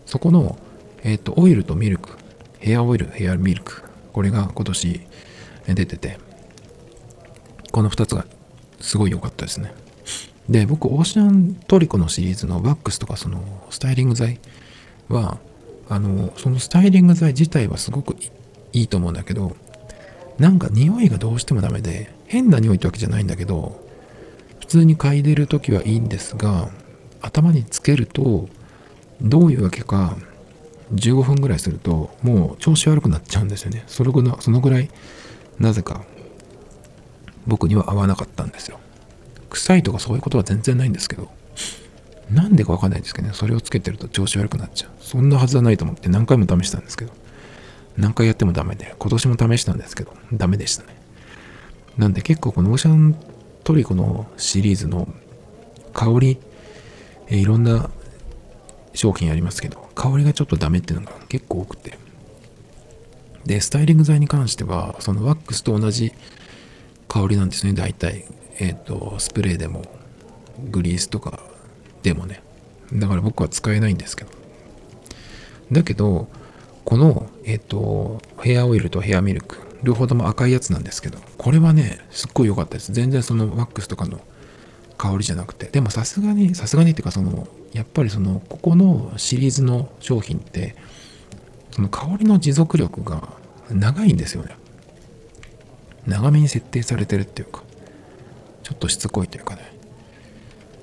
[0.06, 0.58] そこの、
[1.02, 2.10] えっとオイルとミルク
[2.58, 3.82] ヘアオイルヘアミルク
[4.14, 5.00] これが今年
[5.74, 6.18] 出てて。
[7.76, 8.24] この2つが
[8.80, 9.70] すごい良かったですね。
[10.48, 14.40] で僕オーシャントリコのシリーズのワックスとかそのスタイリング剤
[15.08, 15.38] は
[15.90, 18.16] あのそのスタイリング剤自体はすごく
[18.72, 19.56] いいと思うんだけど
[20.38, 23.84] なんか匂いがどうしてもダメで変な匂いってわけじゃないんだけど
[24.60, 26.70] 普通に嗅いでる時はいいんですが
[27.20, 28.48] 頭につけると
[29.20, 30.16] どういうわけか
[30.94, 33.82] 15分ぐらいするともう調子悪くなっちゃうんですよね。
[33.86, 34.88] それぐらいそのぐらい
[35.58, 36.04] なぜか
[37.46, 38.78] 僕には合わなかったんですよ。
[39.50, 41.30] 臭いとかそういうことは全然ないんですけど
[42.30, 43.34] なんでかわかんないんですけどね。
[43.34, 44.90] それをつけてると調子悪くなっちゃう。
[45.00, 47.12] そんなはずはないと思って何回も試したんですけど
[47.96, 50.96] 何回やってもダメで今年も試したんですけどダメでしたね。
[51.96, 53.16] なんで結構このオーシャン
[53.64, 55.08] トリコのシリーズの
[55.94, 56.38] 香り
[57.28, 57.90] えいろんな
[58.92, 61.98] 商品ありますけど香りがちょっとダメっていうのが結構多くて。
[63.46, 66.12] でスタイリング剤に関してはそのワックスと同じ
[67.08, 68.24] 香りなんですね大体。
[68.58, 69.82] えっ、とスプレーでも
[70.70, 71.40] グリースとか
[72.02, 72.42] でもね。
[72.92, 74.30] だから僕は使えないんですけど。
[75.70, 76.28] だけど
[76.84, 82.92] このえっ、とヘアオイルとヘアミルク両方とも赤いやつなんですけどこれはねすっごい良かったです。
[82.92, 84.20] 全然そのワックスとかの
[84.98, 85.66] 香りじゃなくて。
[85.66, 90.74] でもさすがにさすがにっていうかそのやっぱりそのここのシリーズの商品って
[91.70, 93.35] その香りの持続力が
[93.70, 94.56] 長いんですよね。
[96.06, 97.64] 長めに設定されてるっていうか
[98.62, 99.72] ちょっとしつこいというかね。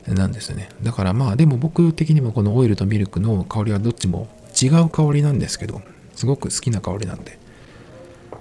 [0.08, 0.69] なんですよね。
[0.82, 4.28] だからまあでも僕的にもこのオイルとミルクの香りはどっちも
[4.62, 5.82] 違う香りなんですけど
[6.15, 7.39] すごく好きな香りなんで。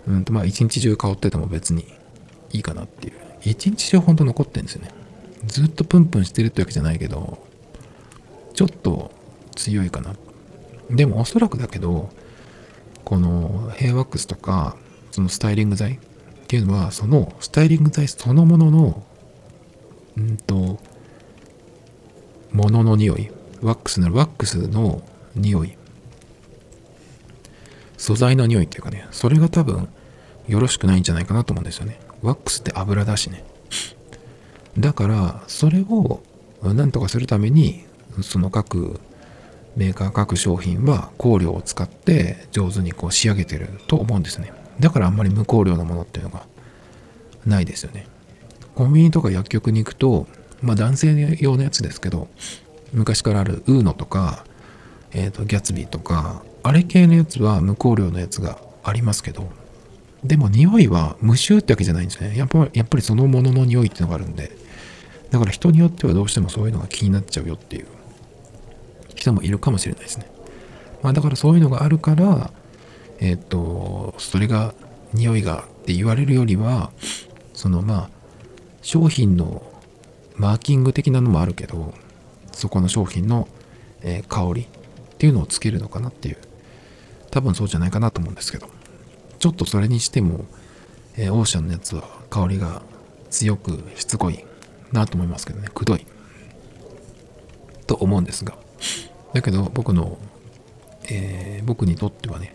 [0.09, 1.87] うんとまあ一日中香ってても別に
[2.53, 3.15] いいかなっていう。
[3.45, 4.91] 一日中ほんと残ってるんですよね。
[5.47, 7.45] ずっとプンプンしてるってわけじゃないけど
[8.55, 9.11] ちょっと
[9.55, 10.15] 強いかな。
[10.91, 12.11] でもおそらくだけど
[13.05, 14.77] このヘアワックスとか
[15.11, 15.99] そのスタイリング剤っ
[16.49, 19.03] ていうのはそのスタイリング剤そのものの
[20.17, 20.79] うんと
[22.53, 23.31] ものの匂い。
[23.63, 25.03] ワックスならワックスの
[25.35, 25.77] 匂い。
[27.97, 29.07] 素材の匂いっていうかね。
[29.11, 29.89] それが多分
[30.49, 32.01] よろしくないんじゃないかなと思うんですよね。
[32.23, 33.45] ワックスって油だしね。
[34.79, 36.21] だからそれを
[36.63, 37.85] なんとかするために
[38.23, 39.01] その各
[39.77, 44.53] メーカー各商品は香料を使って上手にこう仕上げてると思うんですね。
[44.81, 46.47] だからあんまり無香料のものっていうのが
[47.47, 48.07] ないですよね。
[48.75, 50.27] コンビニとか薬局に行くと
[50.61, 52.29] まあ男性用のやつですけど
[52.93, 54.45] 昔からあるウーノとか、
[55.13, 59.51] えー、とギャツビーとかあれ系のやつは無香料のやつがありますけど
[60.25, 62.37] でも匂いは無臭ってわけじゃないんですね。
[62.37, 64.53] やっぱやっぱりそのものの匂いっていうのがあるんで
[65.31, 67.87] だから人によってはどうしてもそういうのが気になっちゃうよっていう。
[69.23, 70.31] 人もいるかもしれないですね。
[71.03, 72.51] まあだからそういうのがあるから、
[73.21, 74.75] えっ、と、それが
[75.13, 76.91] 匂いがって言われるよりは、
[77.55, 78.11] そのまあ、
[78.83, 79.63] 商品の
[80.37, 81.95] マーキング的なのもあるけど、
[82.53, 83.49] そこの商品の、
[84.05, 84.67] え香りっ
[85.19, 86.37] ていうのをつけるのかなっていう、
[87.31, 88.69] 多分そうじゃないかなと思うんですけど、
[89.39, 90.45] ちょっとそれにしても、
[91.17, 92.83] えオーシャンのやつは香りが
[93.31, 94.45] 強くしつこい
[94.91, 96.05] なと思いますけどね、くどい。
[97.87, 98.57] と思うんですが。
[99.33, 100.19] だけど僕の、
[101.11, 102.55] えー僕にとってはね、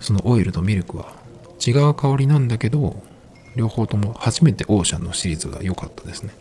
[0.00, 1.14] そのオイルとミルクは
[1.66, 3.02] 違う香りなんだけど、
[3.56, 6.34] 両方とも初めてオーシャンのシリーズが良かったですね。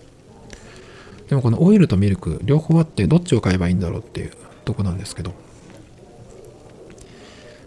[1.30, 4.34] でもこのオイルとミルク両方あってどっちを買えばいいんだろうっていう
[4.66, 5.34] とこなんですけど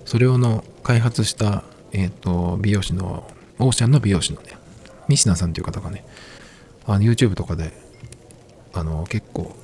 [0.05, 4.51] それをの開発したえっ、ー、と美容師のオーシャンの美容師のね
[5.09, 6.05] 西名さんという方がね
[6.87, 7.73] あの YouTube とかで
[8.73, 9.57] あの結構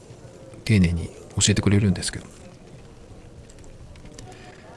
[0.65, 2.27] 丁寧に教えてくれるんですけど。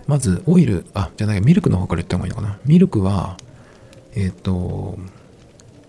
[0.07, 2.59] まずオイルあじゃないミルクの方から言った方がいいのかな。
[2.65, 3.37] ミルクは
[4.15, 4.97] えっ、ー、と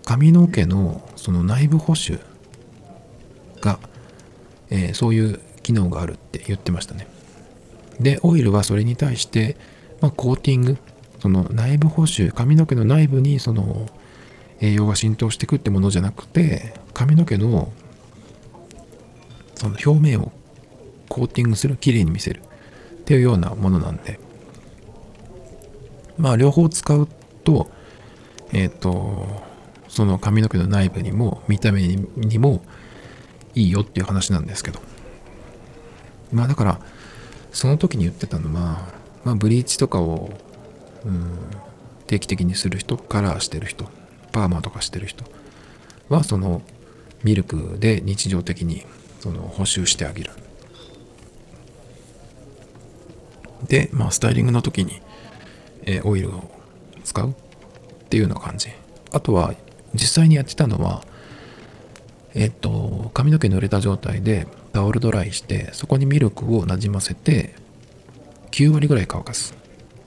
[0.05, 2.19] 髪の毛のその内部保守
[3.61, 3.79] が、
[4.69, 7.07] えー、そういう機能があるって言ってましたね。
[7.99, 9.57] でオイルはそれに対して、
[10.01, 10.77] まあ、コーティング
[11.19, 13.87] その内部保守髪の毛の内部にその
[14.61, 17.71] 栄養が浸透していくってものじゃなくて髪の毛の
[19.55, 20.31] その表面を
[21.09, 24.19] コーティングするきれいに見せるっていうようなものなんで。
[26.17, 27.07] まあ両方使う
[27.43, 27.69] と
[28.51, 29.25] えっ、ー、と
[29.87, 32.63] その髪の毛の内部にも見た目にも
[33.55, 34.79] いいよっていう話なんですけど。
[36.31, 36.79] まあだから
[37.51, 38.87] その時に言ってたのは、
[39.23, 40.29] まあ、ブリーチとかを、
[41.05, 41.37] うん、
[42.05, 43.85] 定期的にする人カラーしてる人
[44.31, 45.23] パーマとかしてる人
[46.09, 46.61] はその
[47.23, 48.85] ミルクで日常的に
[49.19, 50.31] その補修してあげる。
[53.67, 55.01] で、まあ、スタイリングの時に、
[55.83, 56.49] えー、オイルを
[57.03, 57.33] 使うっ
[58.09, 58.69] ていうような感じ。
[59.11, 59.53] あとは
[59.93, 61.03] 実際にやってたのは
[62.35, 67.55] えっと髪の毛濡れた状態でタオルドライしてそこにミルクをなじませて
[68.51, 69.55] 9割ぐらい乾かす。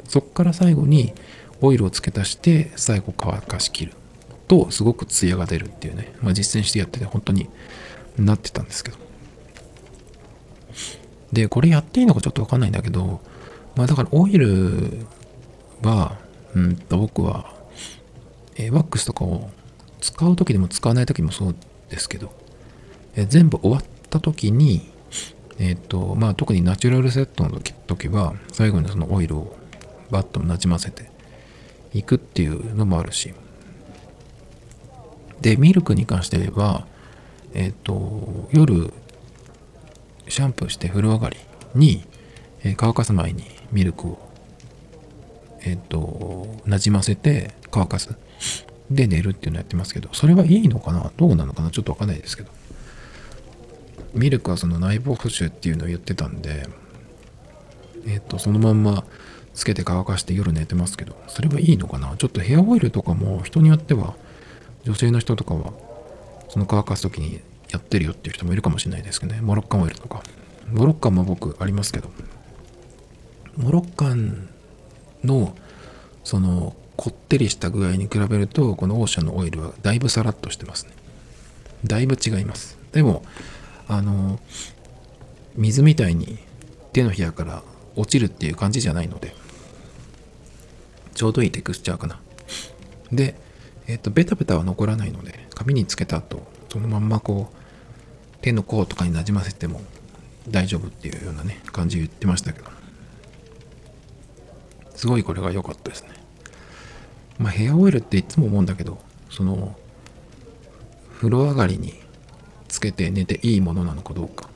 [0.06, 1.12] そこから最後に
[1.60, 3.92] オイルを付け足して最後乾かしきる。
[4.48, 7.48] とすごくツヤが出るっていうね、まあ、実践してやってて本当に
[8.18, 8.98] なってたんですけど。
[11.32, 13.20] でこれやっていいのかちょっとわかんないんだけど
[13.76, 15.06] まあだからオイル
[15.82, 16.16] は
[16.54, 17.54] うんと僕は、
[18.56, 19.50] え、ワックスとかを
[20.00, 21.56] 使う時でも使わない時もそう
[21.88, 22.32] ですけど、
[23.14, 24.90] え、全部終わった時に
[25.58, 29.56] えっ、ー、とまあ特にナチュラルセットの時時は最後にそのオイルを
[30.10, 31.10] バッとなじませて
[31.92, 33.32] いくっていうのもあるし。
[35.40, 36.86] でミルクに関しては
[37.54, 38.92] えっ、と夜
[40.28, 41.36] シャンプーして風呂上がり
[41.74, 42.04] に、
[42.62, 44.30] え、乾かす前にミルクを
[45.62, 48.16] えっ、となじませて乾かす。
[48.90, 51.12] で寝るっていうのやってますけどそれはいいのかな？
[51.16, 51.70] どうなのかな？
[51.70, 52.50] ちょっとわかんないですけど。
[54.14, 56.66] ミルクはその内部保守っていうのを言ってたんで
[58.08, 59.04] えっ、とそのまんま
[59.54, 62.16] つけて乾かして夜寝てますけどそれはいいのかな？
[62.16, 64.16] ちょっとヘアオイルとかも人によっては
[64.82, 65.72] 女性の人とかは
[66.48, 69.40] その乾かす時にやってるよっていう人もいるかもしれないですけどね。
[69.40, 70.22] モロッカンオイルとか。
[70.72, 72.10] モロッカンも僕ありますけど。
[73.56, 74.48] モロッカン
[75.24, 75.54] の
[76.24, 80.92] そのこってりした具合に比べるとこのオーシャンのオイルはだいぶサラッとしてますね。
[81.84, 82.78] だいぶ違います。
[82.92, 83.22] でも
[83.88, 84.38] あの
[85.56, 86.38] 水みたいに
[86.92, 87.62] 手のひらから
[87.96, 89.34] 落ちるっていう感じじゃないので
[91.14, 92.20] ちょうどいいテクスチャーかな。
[93.10, 93.34] で
[93.86, 99.80] えっ、とベタベタは残らないので紙につけた後そのまんまこう手の甲とかになじませても
[100.48, 102.79] 大丈夫っていうようなね感じ言ってましたけど
[105.00, 106.10] すごいこれが良かったですね。
[107.38, 108.98] まあヘアオイルっていつも思うんだけど
[109.30, 109.74] その
[111.16, 111.94] 風呂上がりに
[112.68, 114.50] つけて寝ていいものなのかどうか、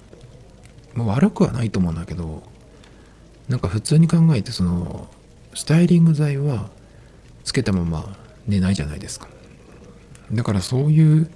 [0.92, 2.42] まあ、悪くはないと思うんだけど
[3.48, 5.08] なんか普通に考えてその
[5.54, 6.68] スタイリング剤は
[7.44, 8.14] つけたまま
[8.46, 9.28] 寝ないじゃないですか。
[10.30, 11.30] だからそういう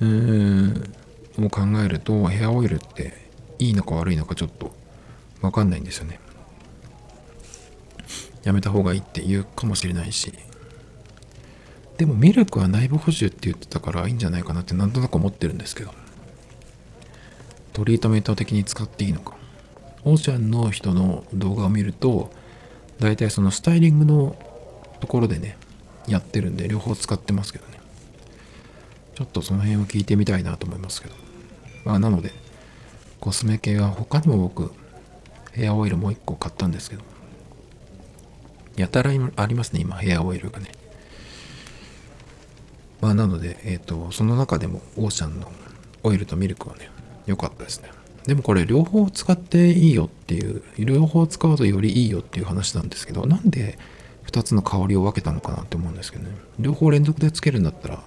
[0.00, 3.14] うーんを考えるとヘアオイルって
[3.60, 4.74] いいのか悪いのかちょっと
[5.42, 6.18] わかんないんですよね。
[8.46, 10.32] やめた方がいいって言うかもしれないし。
[11.98, 15.92] でもミルクは内部補充って言ってたからいいんじゃないかなってなんとなく思ってるんですけど。
[17.72, 19.34] トリートメント的に使っていいのか。
[20.04, 22.30] オーシャンの人の動画を見ると
[23.00, 24.36] 大体そのスタイリングの
[25.00, 25.58] ところでね
[26.06, 27.80] やってるんで両方使ってますけどね。
[29.16, 31.14] ちょっとその辺を聞いてみたいなと思いますけど。
[31.84, 32.30] まあなので
[33.18, 34.70] コスメ系は他にも僕
[35.52, 37.15] ヘアオイルもう一個買ったんですけど。
[38.76, 40.72] やたらありますね今ヘアオイルがね。
[43.00, 45.50] まあなのでえっ、ー、とその中でもオーシャンの
[46.02, 46.90] オイルとミルクはね
[47.26, 47.90] 良かったですね。
[48.26, 53.78] でもこれ両方使っていいよっていう両方使うとよりいいよっていう話なんですけどなんで
[54.26, 56.30] 2つの香りを分けたのかなって思うんですけどね。
[56.58, 58.02] 両方連続でつけるんだったら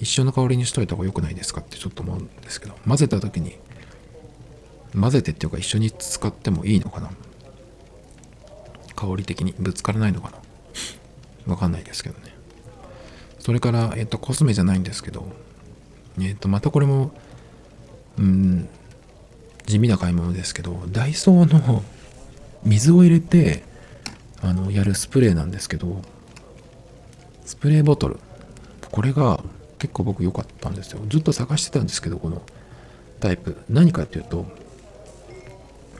[0.00, 3.56] 一緒の香りにしといた方が良くないですかってちょっと思うんですけど混ぜた時に
[4.98, 7.10] 混ぜてっていうか一緒に使ってもいいのかな
[8.96, 10.38] 香り的にぶつからないのかな？
[11.52, 12.34] わかんないですけどね。
[13.38, 15.26] それからえっとコスメじゃないんですけど
[16.20, 17.12] えっとまたこれも
[18.18, 18.68] うん
[19.66, 21.82] 地味な買い物ですけどダイソーの
[22.62, 23.62] 水を入れて
[24.40, 26.02] あのやるスプレーなんですけど
[27.44, 28.18] スプレーボトル。
[28.90, 29.42] これが
[29.78, 31.00] 結構僕良かったんですよ。
[31.08, 32.40] ずっと探してたんですけどこの
[33.20, 33.56] タイプ。
[33.68, 34.46] 何かっていうと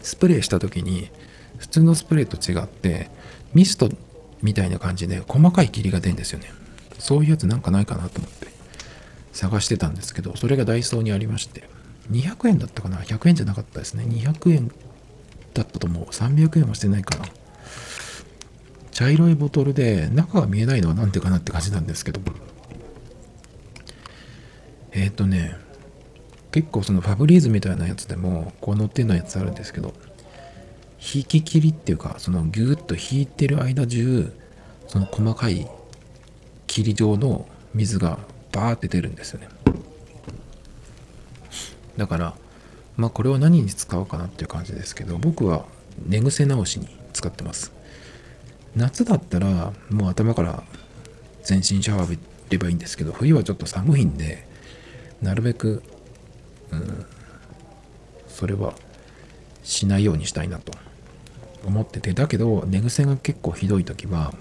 [0.01, 1.11] スプレーした時に
[1.65, 3.09] 普通のスプレーと違って
[3.55, 3.89] ミスト
[4.43, 6.53] みたいな感じで細かい霧が出るんですよね。
[6.99, 8.49] そういうやつなんかないかなと思って
[9.33, 11.69] 探してたんですけどそれがダイソーにありまして
[12.11, 14.05] 200円だったかな？100円じゃなかったですね。
[14.05, 14.69] 200円
[15.55, 16.05] だったと思う。
[16.05, 17.25] 300円はしてないかな。
[18.91, 22.21] 茶色いボトルで中が見えないのはなんてかなって感じなんですけど。
[24.93, 25.57] えっ、ー、とね
[26.53, 29.93] 結構そのファブリーズみたいなやつでもこう乗ってるのやつあるんですけど
[31.05, 34.33] 引き切りっていうかそのギューッと引いてる間中
[34.89, 35.69] その細かい
[36.67, 38.19] 霧状の水が
[38.53, 39.49] バーって出るんですよね。
[41.97, 42.35] だから
[42.97, 45.67] まあこれは何に使おうかなっていう感じですけど僕は
[46.07, 47.73] 寝癖直しに使ってます。
[48.75, 50.65] 夏だったらもう頭から
[51.45, 52.19] 全身シャワー浴び
[52.51, 54.47] ればいいんですけど冬はちょっと寒いんで
[55.23, 55.83] なるべく、
[56.73, 57.07] うん、
[58.29, 58.75] それは
[59.63, 60.73] しないようにしたいなと。
[61.65, 64.35] 思っててだけど寝癖が結構ひどい時は、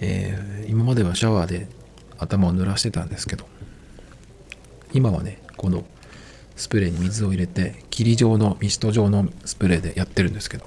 [0.00, 1.68] えー、今まではシャワーで
[2.18, 3.46] 頭を濡らしてたんですけど
[4.92, 5.84] 今はねこの
[6.56, 10.66] スプレーに水を入れて霧状のミスト状のスプレーでやってるんですけど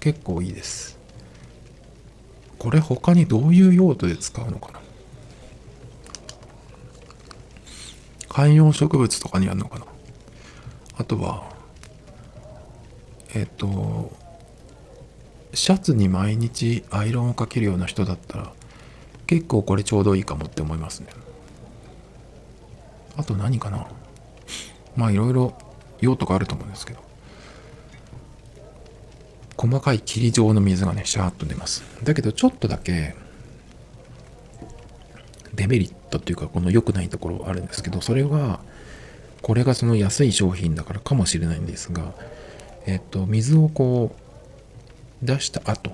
[0.00, 0.96] 結構いいです。
[2.58, 4.80] これ他にどういう用途で使うのかな？
[8.28, 9.84] 観葉植物とかにあるのかな？
[10.96, 11.54] あとは
[13.36, 14.10] えっと
[15.52, 18.52] シャツに毎日アイロンをかけるような人だったら
[19.26, 21.08] 結構これちょうどいいかもって思いますね。
[23.16, 23.86] あと何かな。
[24.96, 25.54] まあいろいろ
[26.00, 27.00] 用途があると思うんですけど。
[29.56, 31.82] 細かい霧状の水がねシャーッと出ます。
[32.04, 33.16] だけどちょっとだけ
[35.54, 38.60] デメリットっていうかこの良くないところあるんですけどそれは
[39.40, 42.12] これがその安い商品だからかもしれないんですが
[42.86, 44.14] えっと、水をこ
[45.22, 45.90] う出した後、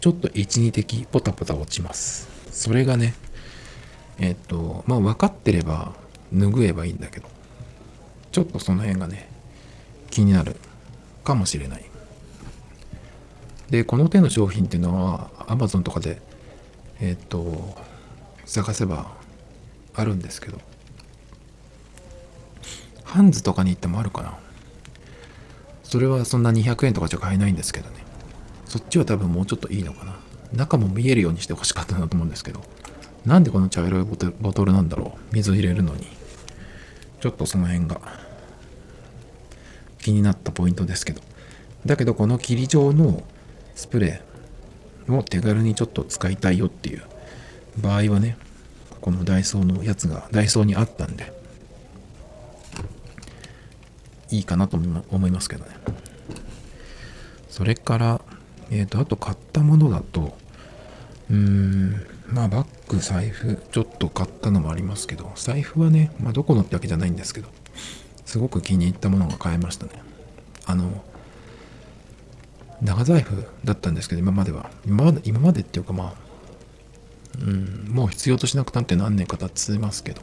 [0.00, 2.28] ちょっと1、2滴ポタポタ落ちます。
[2.50, 3.14] それがね、
[4.18, 5.94] えっと、まあ分かってれば
[6.32, 7.28] 拭えばいいんだけど、
[8.32, 9.28] ちょっとその辺がね、
[10.10, 10.56] 気になる
[11.24, 11.84] かもしれない。
[13.70, 16.20] で、この手の商品っていうのは Amazon とかで、
[17.00, 17.76] えっと、
[18.44, 19.12] 探せば
[19.94, 20.58] あるんですけど、
[23.04, 24.38] ハンズとかに行ってもあるかな。
[25.90, 27.96] それはそんな200円とかじゃ買えないんですけどね。
[28.64, 30.14] そっちは多分もうちょっといいのかな。
[30.52, 32.62] 中も見えるようにしてほしかったなと思うんですけど。
[33.26, 35.34] なんでこの茶色いボトルなんだろう。
[35.34, 36.06] 水入れるのに。
[37.20, 38.00] ちょっとその辺が。
[39.98, 41.20] 気になったポイントですけど。
[41.84, 43.24] だけどこの霧状の
[43.74, 47.02] スプレーを手軽にちょっと使いたいよっていう
[47.78, 48.36] 場合はね
[49.00, 51.32] このダイソーのやつがダイソーにあったんで
[54.30, 55.70] いいかなと思いますけどね。
[57.48, 58.20] それから、
[58.70, 60.36] えっ、ー、と、あと買ったものだと、
[61.30, 67.48] うーん、まあバッグ、財布、ちょっと買ったのもありますけど、財布はね、まあどこのってわけじゃないんですけど、
[68.24, 69.92] すごく気に入ったものが買えましたね。
[70.64, 71.04] あの、
[72.80, 74.70] 長財布だったんですけど、今までは。
[74.86, 76.30] 今まで、今までっていうかまあ、
[77.40, 80.22] うん、もう必要としなくなって何年か経つますけど、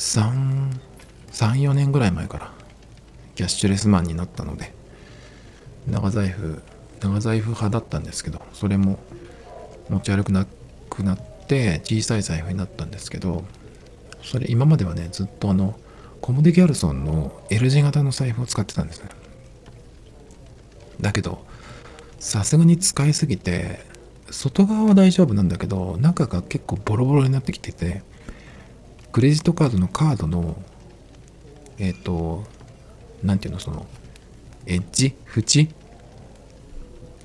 [0.00, 2.50] 34年ぐらい前から
[3.34, 4.72] キャッシュレスマンになったので、
[5.86, 6.62] 長財布、
[7.00, 8.98] 長財布派だったんですけど、それも
[9.90, 10.46] 持ち歩くな
[10.88, 13.44] くなって小さい財布になったんですけど、
[14.22, 15.78] それ今まではね、ずっとあの、
[16.22, 19.10] コモデ・ギャルソンの L 字型の財布を使ってたんですね。
[21.00, 21.44] だけど、
[22.18, 23.84] さすがに使いすぎて、
[24.30, 28.02] 外側は大丈夫なんだけど、中が結構ボロボロになってきてて、
[29.12, 30.56] クレジットカードのカードの、
[31.78, 32.44] えっ、ー、と、
[33.22, 33.86] なんていうの、その、
[34.66, 35.14] エッジ？
[35.36, 35.74] 縁？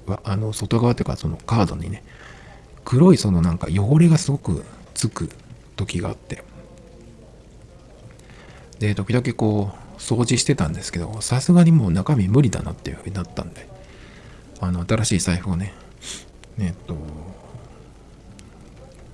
[0.08, 2.04] は、あの、外側っていうか、そのカードにね、
[2.84, 4.64] 黒いそのなんか汚れがすごく
[4.94, 5.30] つく
[5.76, 6.44] 時があって、
[8.80, 13.68] で、時々こう、掃除してたんですけど、さすがにもう中身無理だなっていうふうになったんで、
[14.60, 15.74] あの、新しい財布をね、
[16.60, 16.98] えっと、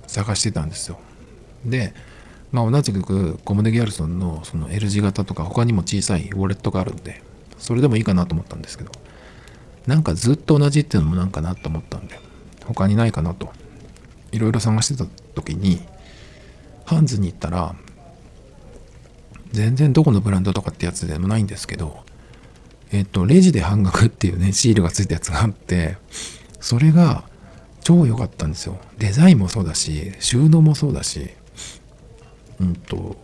[0.06, 0.98] 探してたんですよ。
[1.64, 1.94] で、
[2.52, 7.22] まあ、同じくコムデ・ギャルソンのその L 字型とか他にも小さいウォレットがあるんで、
[7.58, 8.92] それでもいいかなと思ったんですけど、
[9.86, 12.20] なんかずっと同じっていうのもなんかなと思ったんで、
[12.64, 13.52] 他にないかなと、
[14.30, 15.80] いろいろ探してた時に、
[16.84, 17.74] ハンズに行ったら、
[19.52, 22.04] 全然どこのブランドとかってやつでもないんですけど、
[22.90, 25.96] えっと、レジで半額っていうね、シールがついたやつがあって、
[26.60, 27.24] それが
[27.82, 28.78] 超良かったんですよ。
[28.98, 31.30] デザインもそうだし、収納もそうだし、
[32.62, 33.16] うんと、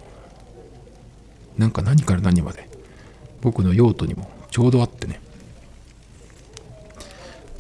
[1.57, 2.69] なんか何から何まで、
[3.41, 5.21] 僕の用途にもちょうどあってね。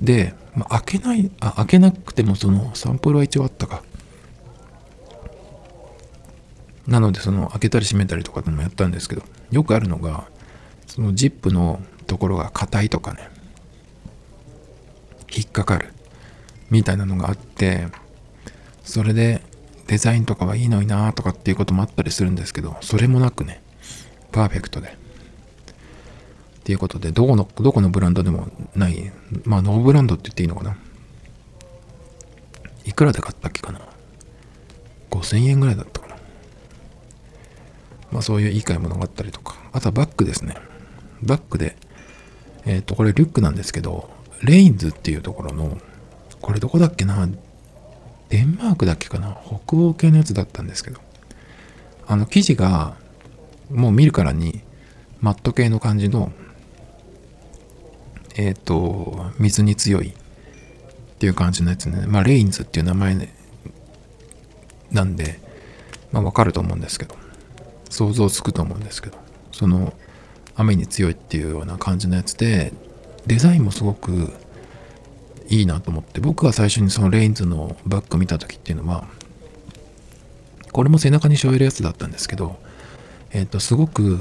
[0.03, 3.83] で、まあ、開けない、あ、開けなくてもそのサンプルは一応あったか。
[6.87, 10.27] なのでその開けたり閉めたりとかでもやったんですけど、よくあるのが、
[10.87, 13.29] そのジップのところが硬いとかね、
[15.31, 15.93] 引っかかる
[16.71, 17.87] みたいなのがあって、
[18.85, 19.43] それで
[19.89, 23.63] デザインとかはいいのになとかっていうこともあったりするんですけど、それもなくね、
[24.33, 24.89] パーフェクトで。
[24.89, 24.93] っ
[26.63, 29.11] ていうことで、どこの、どこのブランドでもない、
[29.45, 30.77] まあノーブランドって言っていいのかな
[32.85, 33.81] いくらで買ったっけかな
[35.11, 36.17] ?5000 円ぐらいだったかな
[38.13, 39.57] まあそういういい買い物があったりとか。
[39.73, 40.55] あとはバッグですね。
[41.23, 41.77] バッグで、
[42.67, 44.11] えっ、ー、と、これリュックなんですけど、
[44.43, 45.79] レインズっていうところの、
[46.43, 47.27] これどこだっけな
[48.29, 49.37] デンマークだっけかな？
[49.47, 51.01] 北欧系のやつだったんですけど、
[52.07, 52.97] あの生地が、
[53.71, 54.61] もう見るからに、
[55.21, 56.33] マット系の感じの、
[58.37, 60.13] えっ、ー、と、水に強いっ
[61.19, 62.07] ていう感じのやつね。
[62.07, 63.35] まあ、レインズっていう名前、ね、
[64.93, 65.41] なんで、
[66.13, 67.17] まあ、わかると思うんですけど、
[67.91, 69.19] 想像つくと思うんですけど、
[69.53, 69.93] その、
[70.55, 72.73] 雨に強いっていうような感じのやつで、
[73.27, 74.33] デザインもすごく
[75.49, 79.07] いいなと思って、僕が最初にそのレインズのバッグ見た時っていうのは、
[80.73, 82.59] これも背中に背負えるやつだったんですけど、
[83.33, 84.19] えっ、ー、と、すごく、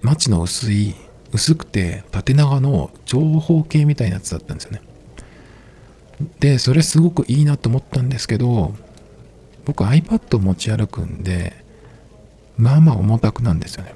[0.00, 0.94] マチの薄い、
[1.32, 4.80] 薄くて縦長の長方形みたいなやつだったんですよね。
[6.40, 8.74] で、それすごくいいなと思ったんですけど、
[9.66, 11.64] 僕 iPad を持ち歩くんで、
[12.56, 13.94] まあまあ重たくなんですよね。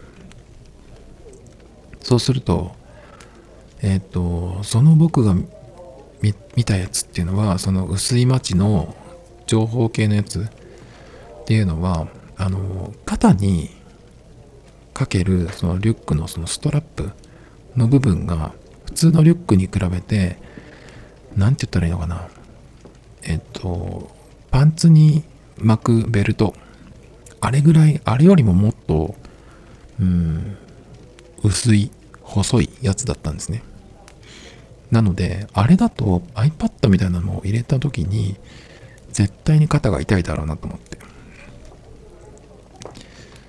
[2.00, 2.72] そうすると、
[3.80, 5.34] えっ、ー、と、その僕が
[6.54, 8.94] 見たやつっていうのは、その薄い町の
[9.46, 13.70] 長方形のやつっていうのは、あの、肩に
[14.94, 17.10] かけるそのリュックのそのストラップ
[17.76, 18.52] の部分が
[18.86, 20.36] 普通のリュックに比べて、
[21.36, 22.28] なんて言ったらいいのかな。
[23.22, 24.10] えっと、
[24.50, 25.24] パンツに
[25.58, 26.54] 巻くベルト。
[27.40, 29.14] あれぐらい、あれよりももっと、
[30.00, 30.56] うん、
[31.42, 31.90] 薄い、
[32.22, 33.62] 細いやつだったんですね。
[34.92, 38.36] なので、あれだと iPad みたいなのを入れた時に、
[39.10, 40.98] 絶対に肩が痛いだろうなと思って。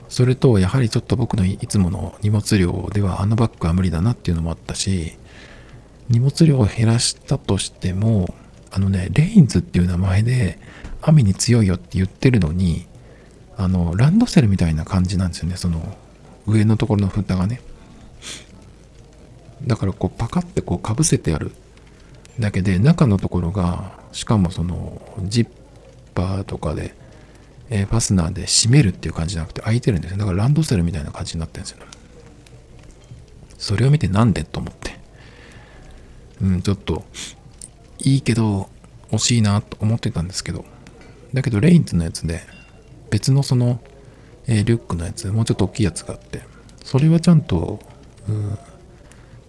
[0.07, 5.17] それと、やはりちょっと僕のいつもの荷物量ではあのバッグは無理だなっていうのもあったし、
[6.07, 8.33] 荷物量を減らしたとしても、
[8.71, 10.59] あのね、レインズっていう名前で
[11.01, 12.87] 雨に強いよって言ってるのに、
[13.57, 15.97] あの、ランドセルみたいな感じなんですよね、その
[16.47, 17.59] 上のところの蓋がね。
[19.65, 21.51] だからこうパカってこうかぶせてある
[22.39, 25.47] だけで中のところがしかもそのジッ
[26.15, 26.95] パーとかで、
[27.69, 30.17] えー、ファスナーで閉めるっていう感じじゃなくて開いてるんですよ。
[30.17, 31.85] だからランドセルみたいな感じになってるんですよ。
[33.57, 34.99] それを見てなんでと思って。
[36.41, 37.05] うんちょっと
[37.99, 38.69] いいけど
[39.11, 40.65] 惜しいなと思ってたんですけど。
[41.33, 42.41] だけどレインズのやつで
[43.09, 43.81] 別のその、
[44.45, 46.41] えー、リュックのやつもうちょっと大きいやつがあって
[46.83, 47.79] それはちゃんと、
[48.27, 48.57] うん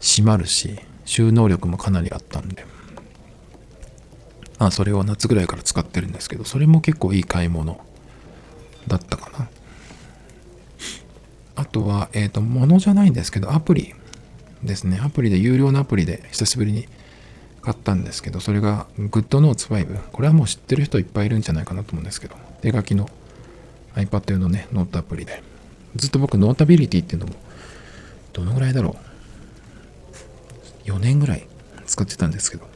[0.05, 2.67] 閉まるし、収納力もかなりあったんで、
[4.59, 7.81] まあそれを夏ぐらいから使ってるんですけど、それも結構いい買い物
[8.87, 9.49] だったかな。
[11.57, 13.95] あとは、えっ、ー、と、物じゃないんですけど、アプリ
[14.63, 15.01] ですね。
[15.03, 16.87] アプリで、有料のアプリで久しぶりに
[17.63, 20.11] 買ったんですけど、それが GoodNotes 5。
[20.11, 23.09] これはもう知ってる人いっぱいいるんじゃないかなと思うんですけど、手書きの
[23.95, 25.43] iPad 用のね、ノートアプリで。
[25.97, 27.35] ずっと僕、 Notability っていうのも、
[28.35, 29.04] どのぐらいだろう？
[30.85, 31.47] 4年ぐらい
[31.87, 32.69] 使ってたんですけど、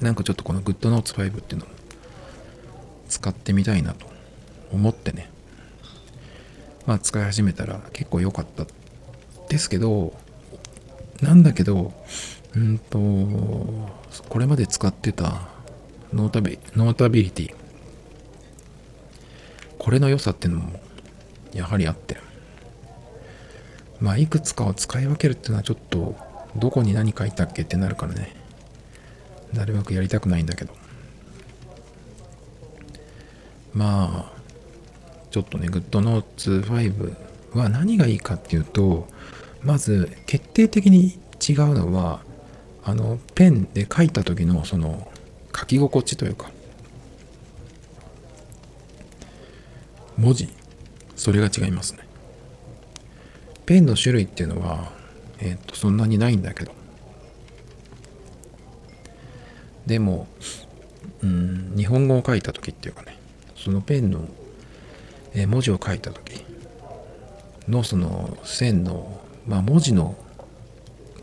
[0.00, 1.72] なんかちょっとこの GoodNotes 5っていうのも
[3.08, 4.06] 使ってみたいなと
[4.72, 5.30] 思ってね、
[6.86, 8.66] まあ使い始めたら結構良かった
[9.48, 10.14] ですけど、
[11.20, 11.92] なんだけど、
[12.54, 12.98] うんと、
[14.28, 15.48] これまで使ってた
[16.12, 17.54] ノータビノータビリティ、
[19.78, 20.80] これの良さっていうのも
[21.52, 22.18] やはりあって、
[24.00, 26.14] まあいくつかを使い分けるっていうのはちょっと
[26.58, 28.34] どこに何書いたっけってなるからね。
[29.52, 30.74] なるべくやりたくないんだけど。
[33.74, 34.38] まあ
[35.30, 37.16] ちょっとね GoodNotes5
[37.54, 39.06] は何がいいかっていうと
[39.62, 42.20] まず決定的に違うのは
[42.84, 45.10] あのペンで書いた時のその
[45.56, 46.50] 書き心地というか
[50.16, 50.48] 文字。
[51.14, 52.00] それが違いますね。
[53.66, 54.92] ペンの種類っていうのは、
[55.40, 56.72] えっ、と、そんなにないんだけど。
[59.86, 60.26] でも、
[61.22, 63.16] うん、日本語を書いた時っていうかね、
[63.56, 64.28] そのペンの、
[65.34, 66.44] え文字を書いた時
[67.68, 70.16] のその線の、まあ、文字の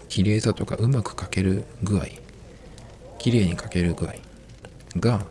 [0.10, 2.06] 綺麗さとかうまく書ける具合
[3.18, 4.14] 綺麗に書ける具合
[5.00, 5.26] が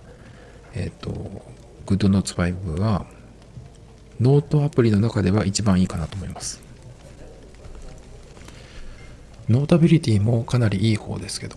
[0.75, 1.11] えっ、ー、と
[1.87, 3.07] GoodNotes5 は
[4.21, 6.64] ノートアプリの中では一番いいかなと思います
[9.49, 11.57] Notability もかなりいい方ですけど。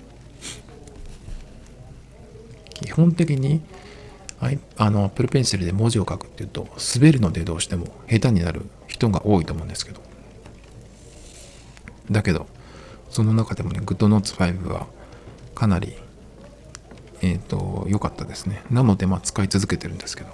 [2.73, 3.61] 基本的に
[4.77, 10.01] あの Apple Pencil で文字を書くっていうと滑るのでどうしても下手になる人が多いと思うんですけど。
[12.11, 12.47] だけど
[13.09, 14.87] その中でもね GoodNotes5 は
[15.55, 15.95] かなり
[17.21, 18.61] えっ、ー、と良かったですね。
[18.69, 20.29] なのでまあ使い続けてるんですけど。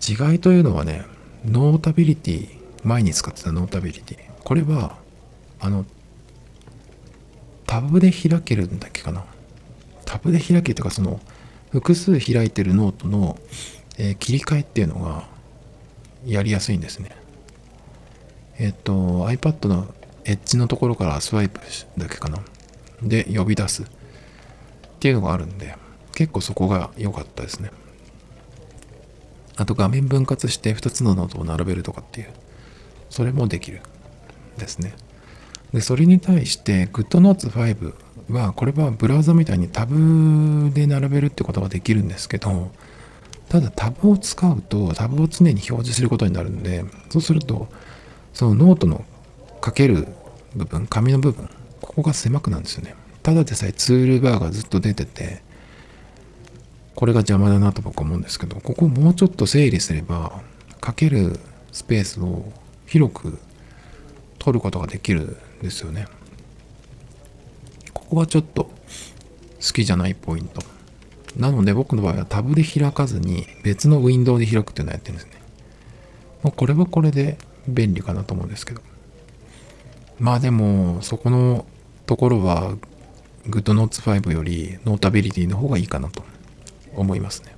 [0.00, 1.04] 違いというのはね
[1.44, 2.48] Notability
[2.84, 4.18] 前に使ってた Notability。
[4.44, 4.96] これは
[5.60, 5.84] あの
[7.66, 9.24] タブで開けるんだっけかな？
[10.04, 11.20] タブで開けとかその
[11.70, 13.38] 複数開いてるノートの、
[13.96, 15.28] えー、切り替えっていうのが
[16.24, 17.10] やりやすいんですね。
[18.58, 18.92] えっ、と
[19.28, 19.94] iPad の
[20.24, 21.60] エッジのところからスワイプ
[21.96, 22.38] だけかな？
[23.02, 23.86] で呼び出すっ
[24.98, 25.76] ていうのがあるんで
[26.14, 27.70] 結構そこが良かったですね。
[29.56, 32.28] あと画面分割して2つのノートを並べるとかっていう
[33.10, 33.80] それもできる
[34.56, 34.94] ですね。
[35.72, 37.94] でそれに対して GoodNotes 5
[38.32, 42.70] はこれはブラウザみたいにタブで並べるってことができるんですけど
[43.48, 47.68] ただタブを使うとタブを常に表示することになるんでそうすると
[48.32, 49.04] そのノートの
[49.64, 50.08] 書ける
[50.54, 51.48] 部分紙の部分
[51.80, 52.94] ここが狭くなるんですよね。
[53.22, 55.42] ただでさえツールバーがずっと出てて
[56.94, 60.40] これが邪魔だなと僕は思うんですけどここをもうちょっと整理すれば
[60.84, 61.38] 書ける
[61.72, 62.44] スペースを
[62.86, 63.38] 広く
[64.38, 66.06] 取ることができるですよね
[67.92, 70.62] ここはちょっと好きじゃないポイント。
[71.36, 75.32] なので僕の場合はタブで開かずに別のウィンドウで開くっていうのをやってるんですね。
[76.42, 77.38] まあ、これはこれで
[77.68, 78.80] 便利かなと思うんですけど。
[80.18, 81.66] まあでもそこの
[82.06, 82.74] ところは
[83.46, 86.24] GoodNotes5 よりノータビリティの方がいいかなと
[86.96, 87.54] 思いますね。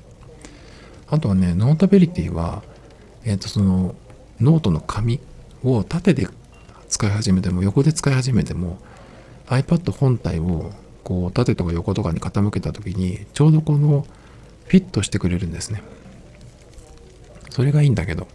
[1.08, 2.62] あとはね、 Notability は、
[3.24, 3.94] えっ、ー、とその
[4.40, 5.20] ノートの紙
[5.64, 6.28] を縦で
[6.92, 8.78] 使い始めても横で使い始めても
[9.46, 10.70] iPad 本体を
[11.02, 14.06] こう縦とか横とかに傾けた時にちょうどこの
[14.66, 15.82] フィットしてくれるんですね。
[17.50, 18.28] それがいいんだけど、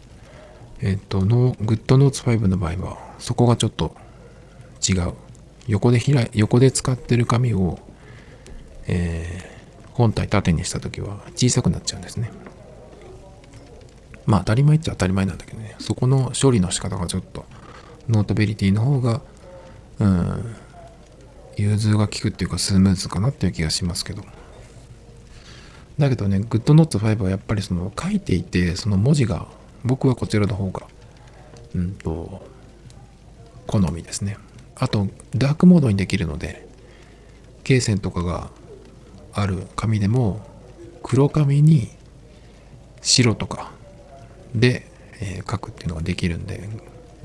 [0.82, 3.96] えっと、の GoodNotes 5の場合はそこがちょっと
[4.88, 5.14] 違う。
[5.68, 7.78] 横で開い、横で使ってる紙を、
[8.88, 12.32] えー、本体縦にした時は小さくなっちゃうんですね。
[14.26, 17.46] まあ当たり前っちゃ当たり前なんだけどね、そこの処理の仕方がちょっと
[18.10, 19.22] Notability の方が、
[20.00, 20.56] うん、
[21.58, 24.24] 融通が利くっていうかスムーズかなっていう気がしますけど。
[25.98, 29.48] だけどね GoodNotes5 はやっぱりその書いていてその文字が
[29.84, 30.86] 僕はこちらの方が
[31.74, 32.46] うんと
[33.66, 34.38] 好みですね。
[34.76, 36.68] あとダークモードにできるので
[37.64, 38.52] 罫線とかが
[39.34, 40.46] ある紙でも
[41.02, 41.90] 黒紙に
[43.02, 43.72] 白とか
[44.54, 44.86] で、
[45.20, 46.70] えー、書くっていうのができるんで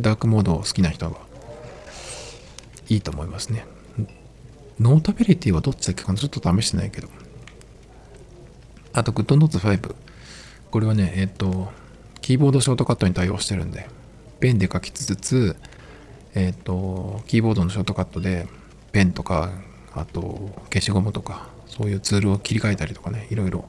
[0.02, 1.12] ダークモードを好きな人は
[2.88, 3.64] いいと思いますね
[4.80, 6.18] ノータビリティはどっちだっけかな？
[6.18, 7.08] ちょっと試してないけど。
[8.92, 9.94] あと、GoodNotes 5。
[10.70, 11.70] これはね、えっ、と、
[12.20, 13.88] キーボードショートカットに対応してるんで、
[14.40, 15.56] ペンで書きつつ、
[16.34, 18.48] えっ、と、キーボードのショートカットで、
[18.90, 19.52] ペンとか、
[19.94, 23.66] あと、消しゴムとか、そういうツールを切り替えたりとかね、いろいろ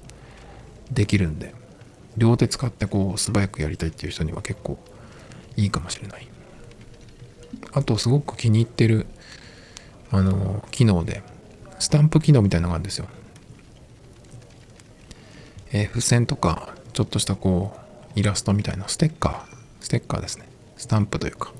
[0.92, 1.54] できるんで、
[2.18, 4.80] 両手使ってこう、素早くやりたいっていう人には結構
[5.58, 6.28] いいかもしれない。
[7.72, 9.06] あと、すごく気に入ってる
[10.14, 11.24] あの機能で
[11.80, 13.08] スタンプ機能みたいなのがあるんですよ。
[15.72, 17.76] えー、付箋とかちょっとしたこ
[18.16, 19.46] うイラストみたいなステッカー。
[19.82, 20.48] ステッカーですね。
[20.78, 21.52] スタンプというか。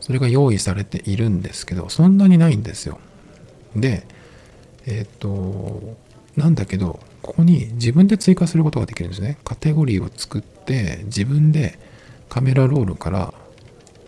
[0.00, 3.00] それが用意されているんですけどそんなにないんですよ。
[3.74, 4.06] で
[4.86, 5.96] えっ、と
[6.36, 9.38] なんだけどここに自分で追加することができるんですね。
[9.42, 11.78] カテゴリーを作って自分で
[12.34, 13.32] カメラロールから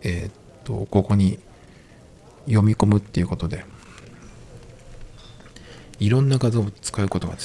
[0.02, 1.38] えっ、とここに
[2.46, 3.64] 読み込むっていうことで
[6.00, 7.36] いろんな画像を使うことが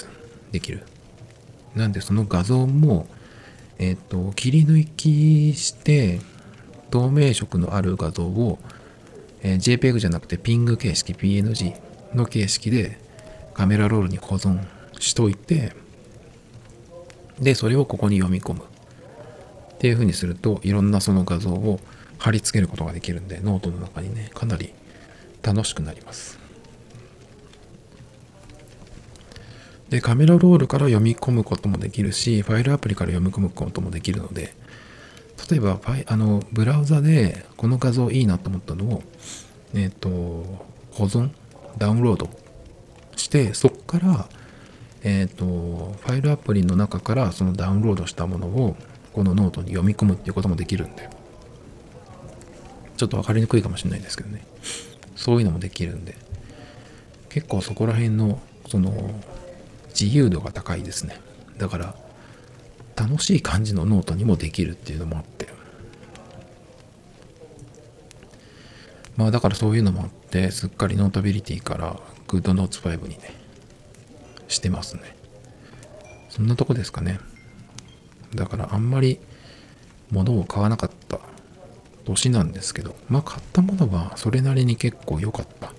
[0.51, 0.81] できる。
[1.75, 3.05] なんでその画像も、
[3.77, 6.19] えっ、と、切り抜きして、
[6.89, 8.57] 透明色のある画像を、
[9.41, 11.79] えー、JPEG じゃなくて PING 形式、PNG
[12.13, 12.99] の形式で
[13.53, 14.59] カメラロールに保存
[14.99, 15.73] しといて、
[17.39, 18.70] で、それをここに読み込む。
[19.81, 21.79] っていうふうにすると、いろんなその画像を
[22.19, 24.75] 貼り付けることができるんでノートの中にねかなり
[25.41, 26.37] 楽しくなります。
[29.89, 34.53] でカメラロールから読み込むこともできるしファイルアプリから読み込むこともできるので
[35.49, 39.03] 例えばファイあのブラウザでこの画像いいなと思ったのを
[39.73, 40.09] えっ、と
[40.91, 41.31] 保存
[41.79, 42.29] ダウンロード
[43.15, 44.29] してそこから
[45.01, 48.77] えっ、とファイルアプリの中からそのダウンロードしたものを
[49.13, 51.09] このノートに読み込むっていうこともできるんで。
[52.97, 54.45] ちょっと分かりにくいかもしれないですけどね。
[55.15, 56.15] そういうのもできるんで。
[57.29, 59.11] 結構そこら辺のその
[59.89, 61.19] 自由度が高いですね。
[61.57, 61.95] だから
[62.95, 65.47] 楽しい感じのノートにもできるっていうのもあって。
[69.17, 73.33] まあだからそういうのもあってすっかり Notability から GoodNotes5 にね
[74.47, 75.15] してますね。
[76.29, 77.19] そんなとこですかね。
[78.35, 79.19] だからあんまり
[80.11, 81.19] 物を買わなかった。
[82.03, 85.73] 年なんですけどまあ買ったものはそれなりに結構良かった。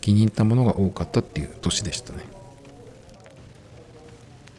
[0.00, 2.20] 気に入ったものが多かったっていう年でしたね。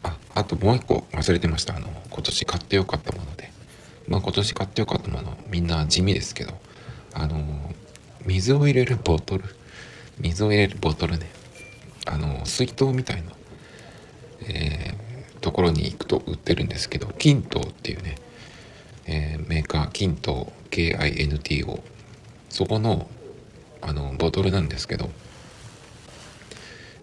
[0.02, 1.76] ああともう一個忘れてました。
[1.76, 3.50] あの今年買ってよかったもので。
[4.08, 6.54] まあ今年買ってよかったものみんな地味ですけど
[7.14, 7.74] あの
[8.26, 9.44] 水を入れるボトル。
[10.18, 11.30] 水を入れるボトルね。
[12.06, 13.32] あの水筒みたいな、
[14.48, 15.07] えー、
[15.40, 18.16] ところに行くと売ってるんですけど金刀っていうね、
[19.06, 21.80] えー、メーカー金刀 KINTO
[22.48, 23.08] そこの
[23.80, 25.08] あのボトルなんですけど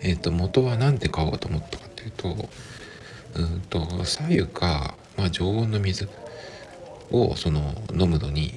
[0.01, 2.49] えっ、ー、と元は何で買おうと思ったかっていうと
[3.35, 6.09] うんと左右か、まあ、常温の水
[7.11, 8.53] をその飲むのに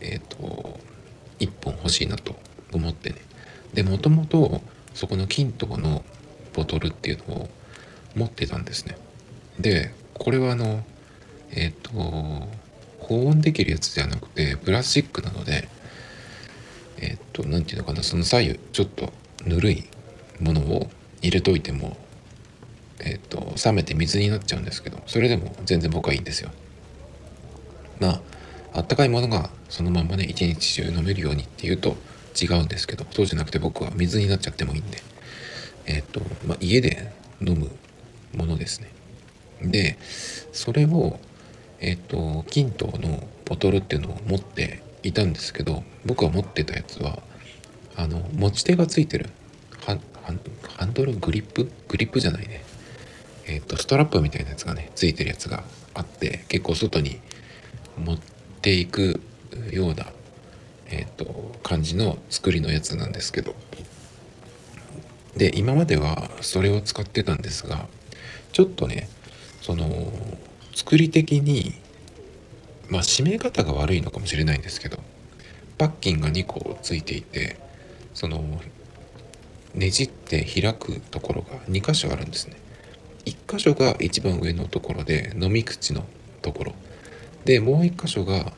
[0.00, 0.78] えっ、ー、と
[1.38, 2.34] 1本欲しいなと
[2.72, 3.16] 思ってね。
[3.74, 4.62] でもともと
[4.94, 6.04] そこの金刀の
[6.54, 7.50] ボトルっていうのを
[8.14, 8.96] 持ってたんですね。
[9.58, 10.84] でこれはあの
[11.50, 11.90] えっ、ー、と
[13.00, 15.68] 保温できるやつじゃなくてプラスチックなので
[16.98, 19.12] えっ、ー、と何て言うのかなその左右ちょっと
[19.44, 19.84] ぬるい
[20.40, 20.90] ものを
[21.22, 21.96] 入れといても
[23.00, 26.50] えっ、ー、と冷めて水になっちゃうんですけどそれでも全然僕はいいんですよ。
[28.00, 28.20] まあ
[28.74, 31.96] あったかいものがそのままね一日中飲めるようにっていうと
[32.40, 34.98] 違うんですけどそうじゃなくて僕は水になっちゃってもいいんで
[35.86, 37.70] えっ、と、まあ、家で飲む
[38.36, 38.90] ものですね。
[39.62, 39.96] で
[40.52, 41.18] それを
[41.80, 47.22] えっ、と金刀のボトルっていうのを持っていたんですけど僕が持ってたやつは
[47.96, 49.30] あの持ち手がついてる
[49.80, 51.12] ハンドル？
[51.14, 51.70] グリップ？
[51.88, 52.64] グリップじゃないね。
[53.46, 57.20] えっ、とストラップみたいなやつがねついてるやつがあって結構外に
[57.98, 58.18] 持っ
[58.62, 59.20] ていく
[59.70, 60.06] ような
[60.86, 63.54] えっ、と感じの作りのやつなんですけど。
[65.36, 67.88] で今まではそれを使ってたんですが
[68.54, 69.08] ちょっとね
[69.60, 70.12] その
[70.74, 71.74] 作り的に
[72.88, 74.98] まあ締め方が悪いのかもしれないんですけど
[75.76, 77.58] パッキンが2個ついていて
[78.14, 78.60] その
[79.74, 82.54] ねじって開くところが2箇所あるんですね
[83.24, 86.04] 1箇所が一番上のところで飲み口の
[86.40, 86.72] ところ
[87.44, 88.52] でもう1箇所が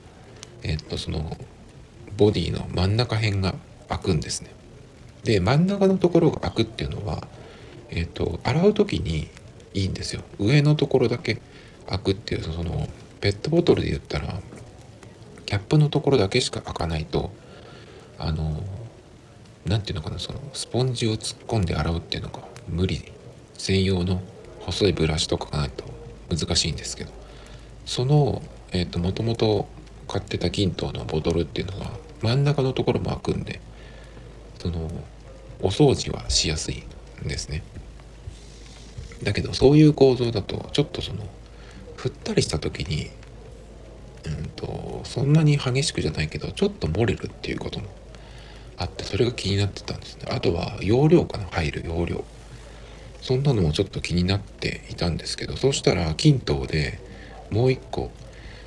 [0.63, 1.39] えっとその
[2.19, 3.55] ボディの真ん中辺が
[3.89, 4.51] 開くんですね。
[5.25, 7.27] で真ん中のところが開くっていうのは、
[7.91, 9.29] えっ、と洗う時に
[9.77, 10.23] いいんですよ。
[10.39, 11.41] 上のところだけ
[11.87, 12.89] 開くっていうその
[13.21, 14.41] ペットボトルで言ったら
[15.45, 17.31] キャップのところだけしか開かないと
[18.19, 18.63] あの
[19.67, 23.13] 何て言うのかなそのスポンジを突っ込んで洗うっていうのが無理。
[23.59, 24.21] 専用の
[24.61, 25.85] 細いブラシとかがないと
[26.29, 27.11] 難しいんですけど。
[27.85, 29.69] そのえっ、ー、ともともと
[30.09, 31.91] 買ってた銀刀のボトルっていうのは
[32.23, 33.61] 真ん中のところも開くんで
[34.59, 34.91] その
[35.61, 36.83] お掃除はしやすい
[37.25, 37.63] んですね。
[39.23, 41.27] だけどそういう構造だとちょっとその
[41.97, 43.11] 振ったりした時に
[44.27, 47.87] うんとそんなに激しくじゃないけどちょっと漏れるっていうことも
[48.77, 50.27] あってそれが気になってたんですね。
[50.31, 52.25] あとは容量かな入る容量。
[53.23, 57.01] そんなのもちょっと気になっていたんですけどそうしたら均等で
[57.51, 58.13] もう一個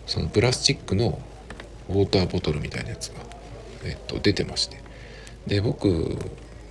[0.05, 1.21] そのプラスチックの
[1.87, 3.21] ウォーターボトルみたいなやつが、
[3.85, 4.81] えっと、出てまして。
[5.47, 6.17] で僕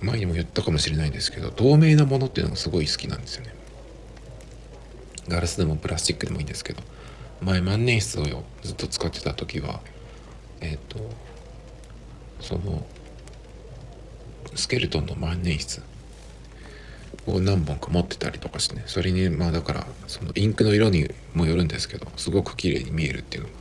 [0.01, 3.53] 前にも言ったかもしれないんですけど透明なものっていうのがすごい好きなんですよね。
[5.29, 6.81] ガラスでもプラスチックでもいいんですけど
[7.41, 9.79] 前万年筆をずっと使ってた時は
[10.61, 10.99] えっ、と
[12.41, 12.85] その
[14.55, 15.81] スケルトンの万年筆
[17.27, 23.55] を何本か持ってたりとかしてねそれにまあだからそのインクの色にもよるんですけどすごく綺麗に見えるっていうのが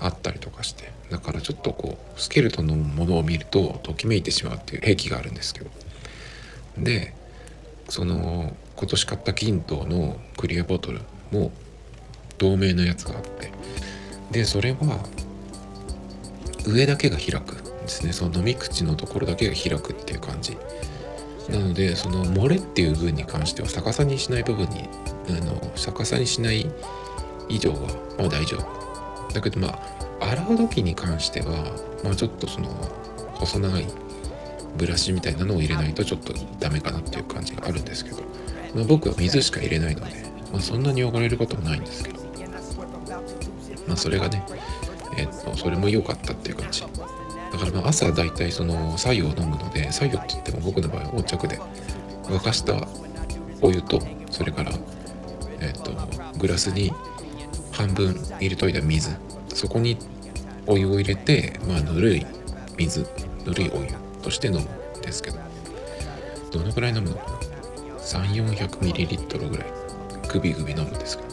[0.00, 5.70] あったりとかしてだからちょっとこうスケルトンのものを見るとときめいてしまうっていう兵器があるんですけど。
[6.78, 7.14] で
[7.88, 11.52] その今年買った金刀のクリアボトルも
[12.38, 13.50] 透明のやつがあって。
[14.30, 15.04] でそれは
[16.66, 18.14] 上だけが開くんですね。
[18.14, 20.56] その飲み口のところだけが開くっていう感じ。
[21.50, 24.88] なのでその漏れっていう部分に関しては逆さにしない部分に
[25.28, 26.66] あの逆さにしない
[27.50, 27.80] 以上は
[28.16, 29.34] まあ大丈夫。
[29.34, 29.68] だけどま
[30.20, 31.48] あ洗う時に関しては
[32.02, 32.68] まあちょっとその
[33.34, 33.86] 細長い
[34.78, 38.22] ブラシみたいなのを入れないとちょっとダメかなっていう感じがあるんですけど、
[38.74, 40.12] まあ、僕は水しか入れないので、
[40.52, 42.20] まあ、そんなに汚れることもないんですけど。
[43.86, 44.44] まあそれがね
[45.16, 46.82] えっとそれも良かったっていう感じ。
[46.82, 51.58] だからまあ朝だいたいその白湯を飲むので白湯って言っても僕の場合はお茶で
[52.24, 52.86] 沸かした
[53.60, 54.00] お湯と
[54.30, 54.70] それから
[55.60, 55.90] えっと
[56.38, 56.92] グラスに
[57.72, 59.10] 半分入れといた水。
[59.48, 59.96] そこに
[60.66, 62.26] お湯を入れてまあぬるい
[62.78, 63.04] 水
[63.44, 63.88] ぬるいお湯
[64.22, 65.38] として飲むんですけど。
[66.52, 67.10] どのくらい飲む？
[67.10, 67.39] のかな
[68.16, 69.72] 3400ml ぐらい
[70.32, 71.30] グビグビ飲むんですけど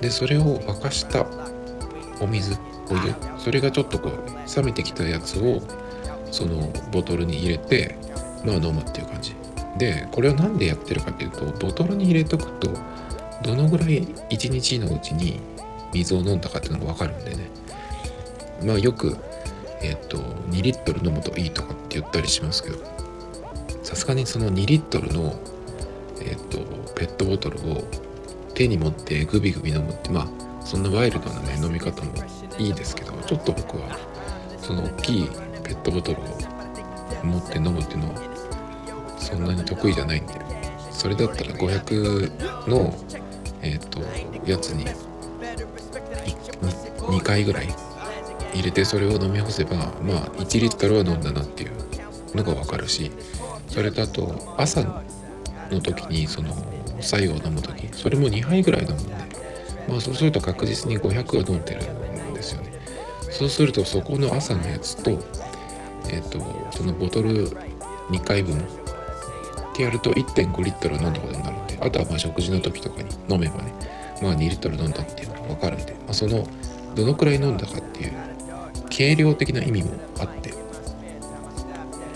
[0.00, 1.26] でそれを沸かした
[2.20, 2.56] お水
[2.88, 5.62] お湯それがちょっとこう冷めてきたやつを
[6.30, 7.96] そのボトルに入れて
[8.44, 9.34] まあ飲むっていう感じ。
[9.78, 12.68] でこれを何でやってるかっていうとボトルに入れとくと
[13.42, 15.40] どのぐらい1日のうちに
[15.92, 17.50] 水を飲んだかっていうのが分かるんでね。
[18.64, 19.16] まあよく
[19.82, 22.78] えっ、と2リットル飲むといいとかって言ったりしますけど
[23.82, 25.38] さすがにその2リットルの
[26.24, 26.58] えっ、と
[26.94, 27.84] ペットボトルを
[28.54, 32.12] 手に持ってグビグビ飲むってまあそんなワイルドなね飲み方も
[32.58, 33.98] いいですけどちょっと僕は
[34.58, 35.28] その大きい
[35.62, 36.24] ペットボトルを
[37.24, 40.34] 持って飲むっていうのはそんなに得意じゃないんで
[40.90, 42.94] それだったら500の
[43.62, 44.00] えっ、と
[44.44, 44.84] やつに
[47.00, 47.68] 2, 回ぐらい
[48.52, 51.72] 入れてそれを飲み干せばまあ1リットルは飲んだなっていう
[52.34, 53.10] のが分かるし
[53.68, 55.02] それとあと朝
[55.74, 56.54] の時にその
[57.00, 59.14] 白湯を飲む時それも2杯ぐらい飲むんで
[59.88, 62.72] まあそうすると確実に500は飲んでるんですよね。
[63.30, 65.18] そうするとそこの朝のやつと
[66.08, 66.38] えっ、と
[66.70, 67.48] そのボトル
[68.10, 68.62] 2回分っ
[69.74, 73.72] てやると1.5リットル飲んだことになるんであとはまあ食事の時とかに飲めばね
[74.22, 76.46] まあ2リットル飲んだっていうのが分かるんで、まあ、その
[76.94, 78.12] どのくらい飲んだかっていう
[78.88, 80.54] 計量的な意味もあって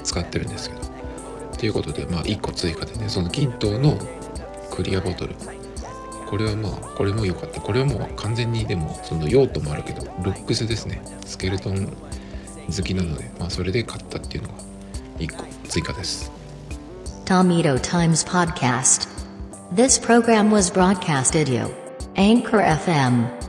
[0.05, 0.78] 使ってるんですけど
[1.59, 3.99] ということでまあ1個追加でねその均等の
[4.71, 5.35] クリアボトル
[6.27, 14.55] これはまあこれも良かったこれはもう完全にでもその用途もあるけどルックスですねスケルトン好きなのでまあそれで買ったっていうのが
[15.19, 16.31] 1個追加です
[17.25, 19.07] Tomito Times Podcast.
[19.71, 21.75] This program was broadcasted you.
[22.17, 23.48] Anchor FM.